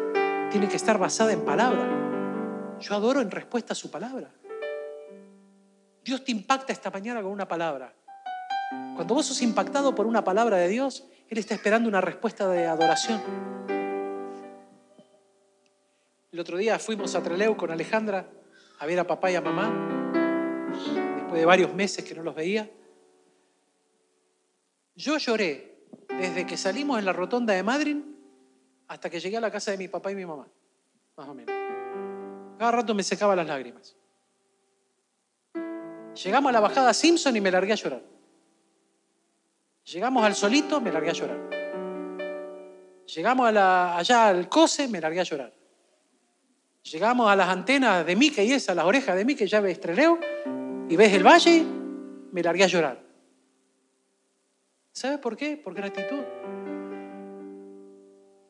[0.49, 2.79] tiene que estar basada en palabra.
[2.79, 4.31] Yo adoro en respuesta a su palabra.
[6.03, 7.93] Dios te impacta esta mañana con una palabra.
[8.95, 12.65] Cuando vos sos impactado por una palabra de Dios, Él está esperando una respuesta de
[12.65, 13.21] adoración.
[16.31, 18.27] El otro día fuimos a Treleu con Alejandra
[18.79, 19.98] a ver a papá y a mamá,
[21.15, 22.69] después de varios meses que no los veía.
[24.95, 27.97] Yo lloré desde que salimos en la rotonda de Madrid
[28.87, 30.47] hasta que llegué a la casa de mi papá y mi mamá,
[31.15, 31.55] más o menos.
[32.57, 33.95] Cada rato me secaba las lágrimas.
[36.23, 38.01] Llegamos a la bajada Simpson y me largué a llorar.
[39.85, 41.59] Llegamos al solito, me largué a llorar.
[43.05, 45.53] Llegamos allá al COSE, me largué a llorar.
[46.83, 50.19] Llegamos a las antenas de Mickey y esas, las orejas de Mickey, ya ves estreleo,
[50.89, 51.63] y ves el valle,
[52.31, 52.99] me largué a llorar.
[54.91, 55.55] ¿Sabe por qué?
[55.55, 56.23] Por gratitud.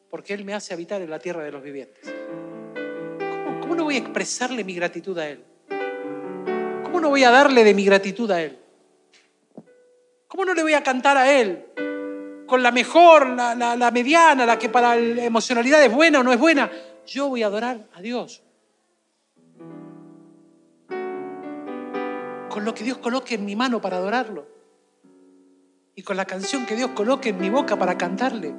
[0.09, 2.11] Porque Él me hace habitar en la tierra de los vivientes.
[3.61, 5.43] ¿Cómo, no voy a expresarle mi gratitud a Él?
[6.81, 8.57] ¿Cómo no voy a darle de mi gratitud a Él?
[10.27, 11.65] ¿Cómo no le voy a cantar a Él
[12.47, 16.31] con la mejor, la, la mediana, la que para la emocionalidad es buena o no
[16.31, 16.71] es buena?
[17.05, 18.41] Yo voy a adorar a Dios.
[22.49, 24.47] Con lo que Dios coloque en mi mano para adorarlo
[25.95, 28.55] y con la canción que Dios coloque en mi boca para cantarle,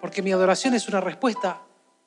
[0.00, 1.62] porque mi adoración es una respuesta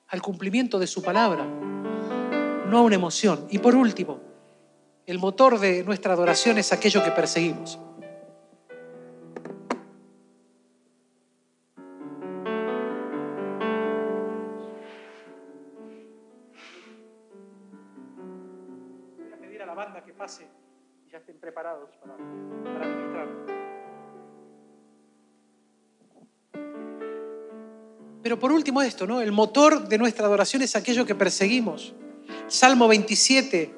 [0.07, 3.47] al cumplimiento de su palabra, no a una emoción.
[3.49, 4.19] Y por último,
[5.05, 7.79] el motor de nuestra adoración es aquello que perseguimos.
[19.17, 20.47] Voy a pedir a la banda que pase
[21.17, 23.27] estén preparados para, para ministrar.
[28.21, 29.21] Pero por último esto, ¿no?
[29.21, 31.93] El motor de nuestra adoración es aquello que perseguimos.
[32.47, 33.73] Salmo 27,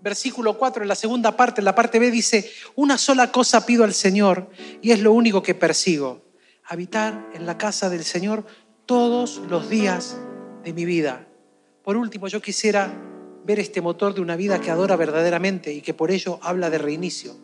[0.00, 3.84] versículo 4, en la segunda parte, en la parte B dice, una sola cosa pido
[3.84, 4.48] al Señor
[4.80, 6.22] y es lo único que persigo,
[6.64, 8.46] habitar en la casa del Señor
[8.86, 10.16] todos los días
[10.64, 11.26] de mi vida.
[11.82, 12.90] Por último, yo quisiera
[13.46, 16.78] ver este motor de una vida que adora verdaderamente y que por ello habla de
[16.78, 17.36] reinicio.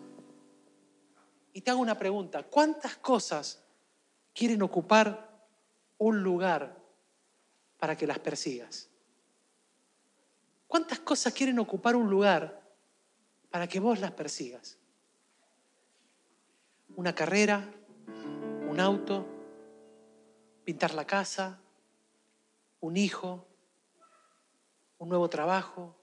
[1.52, 3.62] Y te hago una pregunta, ¿cuántas cosas
[4.34, 5.46] quieren ocupar
[5.98, 6.76] un lugar
[7.78, 8.88] para que las persigas?
[10.66, 12.60] ¿Cuántas cosas quieren ocupar un lugar
[13.48, 14.78] para que vos las persigas?
[16.96, 17.70] Una carrera,
[18.68, 19.24] un auto,
[20.64, 21.60] pintar la casa,
[22.80, 23.46] un hijo,
[25.02, 25.96] un nuevo trabajo,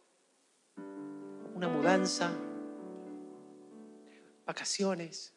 [1.56, 2.34] una mudanza,
[4.46, 5.34] vacaciones,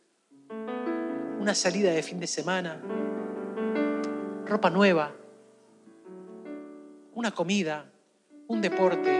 [1.38, 2.82] una salida de fin de semana,
[4.46, 5.14] ropa nueva,
[7.14, 7.88] una comida,
[8.48, 9.16] un deporte,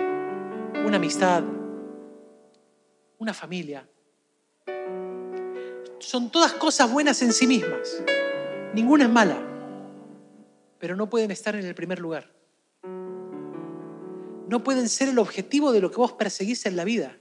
[0.84, 1.44] una amistad,
[3.18, 3.88] una familia.
[6.00, 8.02] Son todas cosas buenas en sí mismas.
[8.74, 9.38] Ninguna es mala,
[10.80, 12.41] pero no pueden estar en el primer lugar.
[14.52, 17.16] No pueden ser el objetivo de lo que vos perseguís en la vida.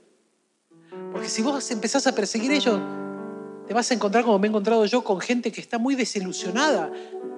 [1.12, 2.78] Porque si vos empezás a perseguir ellos,
[3.66, 6.92] te vas a encontrar como me he encontrado yo con gente que está muy desilusionada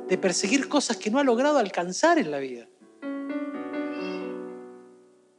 [0.09, 2.67] de perseguir cosas que no ha logrado alcanzar en la vida.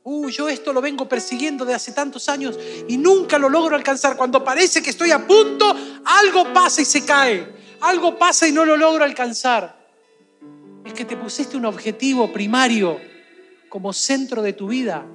[0.04, 4.16] Uh, yo esto lo vengo persiguiendo de hace tantos años y nunca lo logro alcanzar.
[4.16, 5.76] Cuando parece que estoy a punto,
[6.06, 7.46] algo pasa y se cae.
[7.82, 9.86] Algo pasa y no lo logro alcanzar.
[10.86, 13.15] Es que te pusiste un objetivo primario
[13.76, 15.06] como centro de tu vida,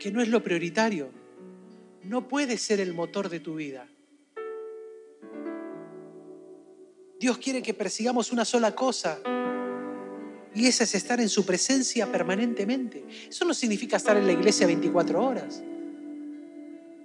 [0.00, 1.12] que no es lo prioritario.
[2.02, 3.86] No puede ser el motor de tu vida.
[7.20, 9.20] Dios quiere que persigamos una sola cosa.
[10.52, 13.04] Y esa es estar en su presencia permanentemente.
[13.28, 15.62] Eso no significa estar en la iglesia 24 horas.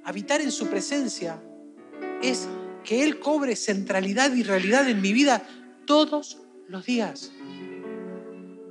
[0.06, 1.40] Habitar en su presencia
[2.24, 2.48] es
[2.84, 5.48] que Él cobre centralidad y realidad en mi vida
[5.86, 7.32] todos los días.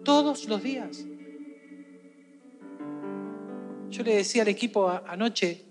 [0.04, 1.04] Todos los días.
[3.90, 5.64] Yo le decía al equipo anoche,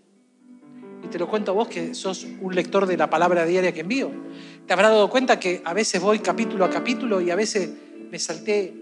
[1.03, 3.81] y te lo cuento a vos que sos un lector de la palabra diaria que
[3.81, 4.11] envío,
[4.65, 7.69] te habrás dado cuenta que a veces voy capítulo a capítulo y a veces
[8.09, 8.73] me salté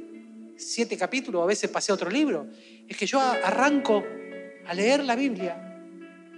[0.57, 2.47] siete capítulos, a veces pasé a otro libro.
[2.87, 4.03] Es que yo arranco
[4.67, 5.83] a leer la Biblia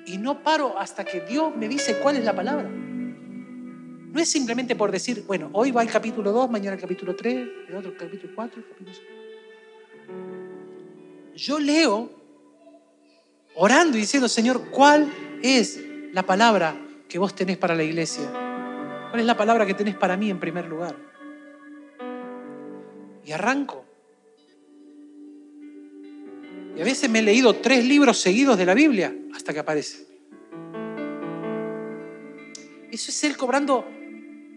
[0.05, 2.82] y no paro hasta que Dios me dice cuál es la palabra.
[4.13, 7.47] No es simplemente por decir, bueno, hoy va el capítulo 2, mañana el capítulo 3,
[7.67, 9.07] el otro capítulo 4, el capítulo 5.
[11.35, 12.11] Yo leo
[13.55, 15.11] orando y diciendo, Señor, ¿cuál
[15.41, 18.29] es la palabra que vos tenés para la iglesia?
[19.09, 20.95] ¿Cuál es la palabra que tenés para mí en primer lugar?
[23.25, 23.83] Y arranco.
[26.77, 30.05] Y a veces me he leído tres libros seguidos de la Biblia hasta que aparece.
[32.91, 34.02] Eso es Él cobrando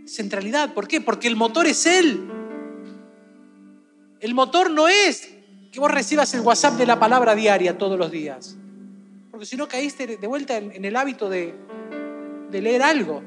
[0.06, 0.74] centralidad.
[0.74, 1.00] ¿Por qué?
[1.00, 2.28] Porque el motor es Él.
[4.20, 5.28] El motor no es
[5.70, 8.56] que vos recibas el WhatsApp de la palabra diaria todos los días.
[9.30, 11.54] Porque si no caíste de vuelta en el hábito de,
[12.50, 13.22] de leer algo.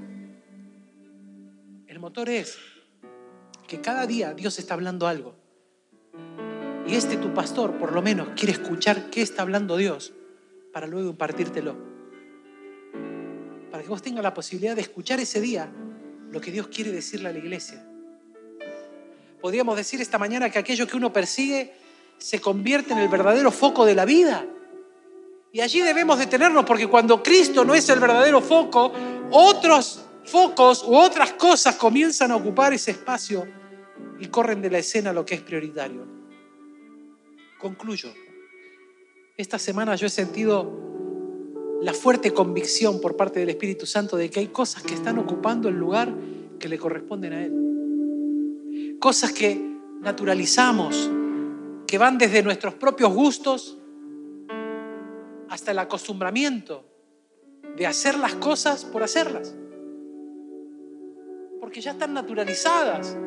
[1.88, 2.58] El motor es
[3.68, 5.36] que cada día Dios está hablando algo.
[6.88, 10.14] Y este tu pastor, por lo menos, quiere escuchar qué está hablando Dios
[10.74, 11.76] para luego impartírtelo.
[13.70, 15.72] Para que vos tengas la posibilidad de escuchar ese día
[16.32, 17.86] lo que Dios quiere decirle a la iglesia.
[19.42, 21.74] Podríamos decir esta mañana que aquello que uno persigue
[22.18, 24.46] se convierte en el verdadero foco de la vida.
[25.52, 28.92] Y allí debemos detenernos porque cuando Cristo no es el verdadero foco,
[29.32, 33.48] otros focos u otras cosas comienzan a ocupar ese espacio
[34.20, 36.06] y corren de la escena lo que es prioritario.
[37.58, 38.14] Concluyo.
[39.38, 40.89] Esta semana yo he sentido
[41.82, 45.70] la fuerte convicción por parte del Espíritu Santo de que hay cosas que están ocupando
[45.70, 46.14] el lugar
[46.60, 48.98] que le corresponden a Él.
[49.00, 49.60] Cosas que
[50.02, 51.10] naturalizamos,
[51.88, 53.78] que van desde nuestros propios gustos
[55.50, 56.86] hasta el acostumbramiento
[57.76, 59.56] de hacer las cosas por hacerlas.
[61.62, 63.18] Porque ya están naturalizadas.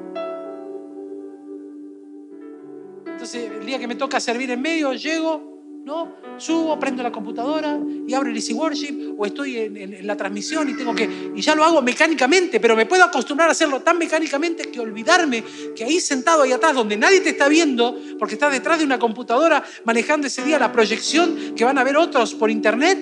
[3.06, 5.51] Entonces, el día que me toca servir en medio, llego,
[5.84, 6.14] ¿no?
[6.38, 10.74] Subo, prendo la computadora y abro el Easy Worship o estoy en, la transmisión y
[10.74, 14.70] tengo que, y ya lo hago mecánicamente, pero me puedo acostumbrar a hacerlo tan mecánicamente
[14.70, 15.42] que olvidarme
[15.74, 18.98] que ahí sentado ahí atrás, donde nadie te está viendo, porque estás detrás de una
[18.98, 22.98] computadora manejando ese día la proyección que van a ver otros por internet,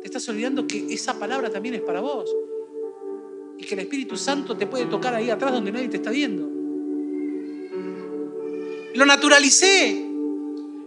[0.00, 2.32] Te estás olvidando que esa palabra también es para vos.
[3.58, 6.48] Y que el Espíritu Santo te puede tocar ahí atrás donde nadie te está viendo.
[8.94, 10.05] Lo naturalicé.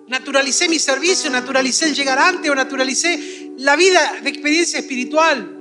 [0.09, 5.55] Naturalicé mi servicio, naturalicé el llegar antes o naturalicé la vida de experiencia espiritual.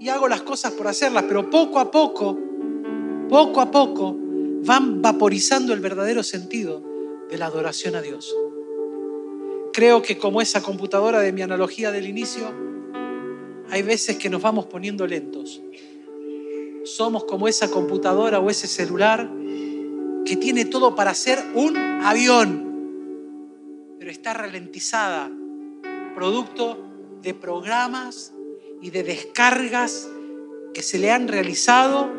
[0.00, 2.36] Y hago las cosas por hacerlas, pero poco a poco,
[3.28, 4.16] poco a poco,
[4.64, 6.82] van vaporizando el verdadero sentido
[7.30, 8.34] de la adoración a Dios.
[9.72, 12.52] Creo que como esa computadora de mi analogía del inicio,
[13.70, 15.62] hay veces que nos vamos poniendo lentos.
[16.84, 19.30] Somos como esa computadora o ese celular
[20.24, 22.69] que tiene todo para ser un avión,
[24.10, 25.30] está ralentizada,
[26.14, 26.78] producto
[27.22, 28.34] de programas
[28.80, 30.10] y de descargas
[30.74, 32.10] que se le han realizado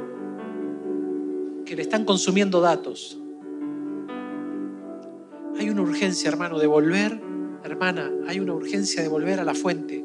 [1.66, 3.18] que le están consumiendo datos.
[5.58, 7.22] Hay una urgencia, hermano, de volver,
[7.64, 10.04] hermana, hay una urgencia de volver a la fuente,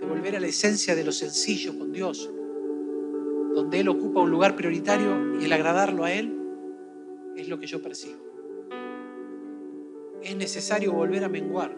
[0.00, 2.30] de volver a la esencia de lo sencillo con Dios,
[3.54, 6.36] donde Él ocupa un lugar prioritario y el agradarlo a Él
[7.36, 8.19] es lo que yo percibo.
[10.22, 11.74] Es necesario volver a menguar,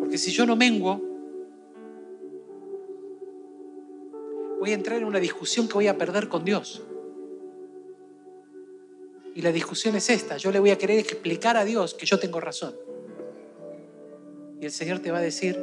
[0.00, 1.00] porque si yo no menguo,
[4.58, 6.82] voy a entrar en una discusión que voy a perder con Dios.
[9.34, 10.36] Y la discusión es esta.
[10.36, 12.74] Yo le voy a querer explicar a Dios que yo tengo razón.
[14.60, 15.58] Y el Señor te va a decir,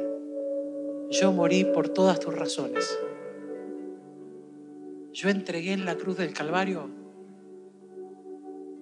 [1.10, 2.98] yo morí por todas tus razones.
[5.12, 6.88] Yo entregué en la cruz del Calvario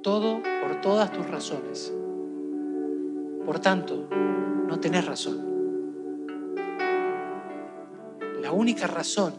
[0.02, 1.92] todo por todas tus razones.
[3.48, 4.06] Por tanto,
[4.68, 5.38] no tenés razón.
[8.42, 9.32] La única razón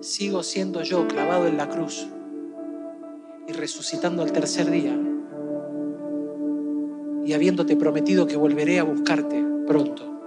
[0.00, 2.08] sigo siendo yo clavado en la cruz
[3.46, 4.98] y resucitando al tercer día
[7.26, 10.22] y habiéndote prometido que volveré a buscarte pronto.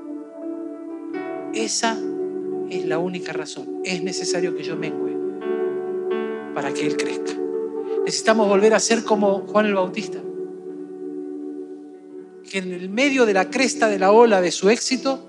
[1.56, 1.98] Esa
[2.70, 3.82] es la única razón.
[3.84, 5.18] Es necesario que yo mengüe
[6.54, 7.34] para que Él crezca.
[8.06, 10.20] Necesitamos volver a ser como Juan el Bautista,
[12.54, 15.20] que en el medio de la cresta de la ola de su éxito,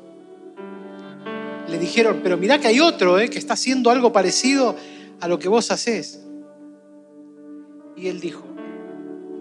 [1.71, 4.77] le dijeron, pero mira que hay otro eh, que está haciendo algo parecido
[5.21, 6.21] a lo que vos haces.
[7.97, 8.45] Y él dijo,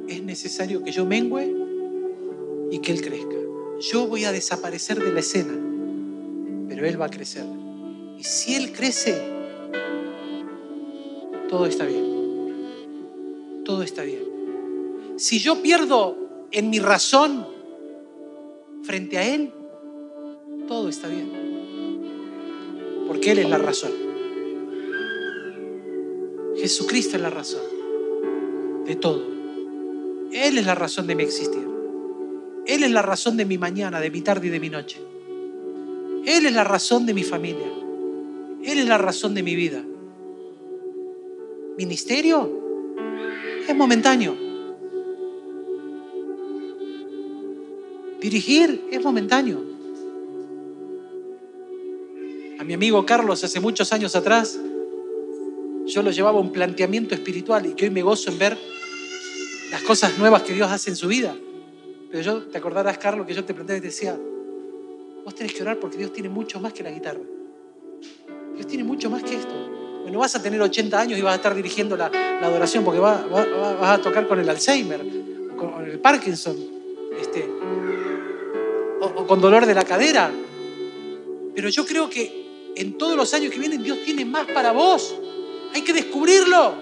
[0.07, 1.53] es necesario que yo mengüe
[2.71, 3.36] y que él crezca.
[3.81, 5.51] Yo voy a desaparecer de la escena,
[6.69, 7.43] pero él va a crecer.
[8.17, 9.21] Y si él crece,
[11.49, 12.05] todo está bien.
[13.65, 14.23] Todo está bien.
[15.17, 17.51] Si yo pierdo en mi razón
[18.84, 19.51] frente a él,
[20.67, 21.31] todo está bien.
[23.07, 23.91] Porque él es la razón.
[26.57, 27.61] Jesucristo es la razón
[28.86, 29.25] de todo.
[30.31, 31.67] Él es la razón de mi existir.
[32.65, 34.99] Él es la razón de mi mañana, de mi tarde y de mi noche.
[36.25, 37.67] Él es la razón de mi familia.
[38.63, 39.84] Él es la razón de mi vida.
[41.77, 42.63] Ministerio
[43.67, 44.53] es momentáneo.
[48.24, 49.61] Dirigir es momentáneo.
[52.57, 54.57] A mi amigo Carlos hace muchos años atrás,
[55.86, 58.58] yo lo llevaba a un planteamiento espiritual y que hoy me gozo en ver
[59.71, 61.36] las cosas nuevas que Dios hace en su vida.
[62.09, 64.17] Pero yo, te acordarás, Carlos, que yo te planteaba y te decía,
[65.25, 67.20] vos tenés que orar porque Dios tiene mucho más que la guitarra.
[68.55, 69.54] Dios tiene mucho más que esto.
[70.04, 72.05] Bueno, vas a tener 80 años y vas a estar dirigiendo la,
[72.41, 73.21] adoración porque vas,
[73.82, 75.01] a tocar con el Alzheimer,
[75.51, 76.55] o con el Parkinson,
[77.20, 77.62] este,
[79.34, 80.32] con dolor de la cadera.
[81.55, 85.16] Pero yo creo que en todos los años que vienen Dios tiene más para vos.
[85.74, 86.76] Hay que descubrirlo.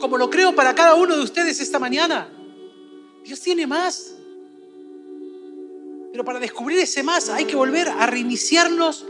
[0.00, 2.26] Como lo creo para cada uno de ustedes esta mañana.
[3.22, 4.14] Dios tiene más.
[6.10, 9.04] Pero para descubrir ese más hay que volver a reiniciarnos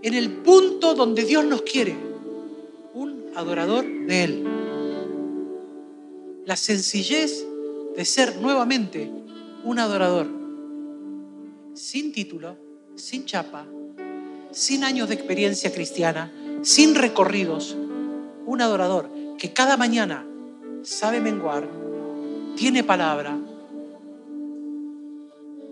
[0.00, 1.96] en el punto donde Dios nos quiere.
[2.94, 4.44] Un adorador de Él.
[6.44, 7.44] La sencillez
[7.96, 9.10] de ser nuevamente
[9.66, 10.35] un adorador.
[11.76, 12.56] Sin título,
[12.94, 13.66] sin chapa,
[14.50, 16.32] sin años de experiencia cristiana,
[16.62, 17.76] sin recorridos,
[18.46, 20.26] un adorador que cada mañana
[20.82, 21.68] sabe menguar,
[22.56, 23.38] tiene palabra,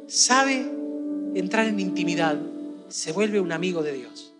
[0.06, 0.70] sabe
[1.34, 2.38] entrar en intimidad,
[2.88, 4.33] se vuelve un amigo de Dios.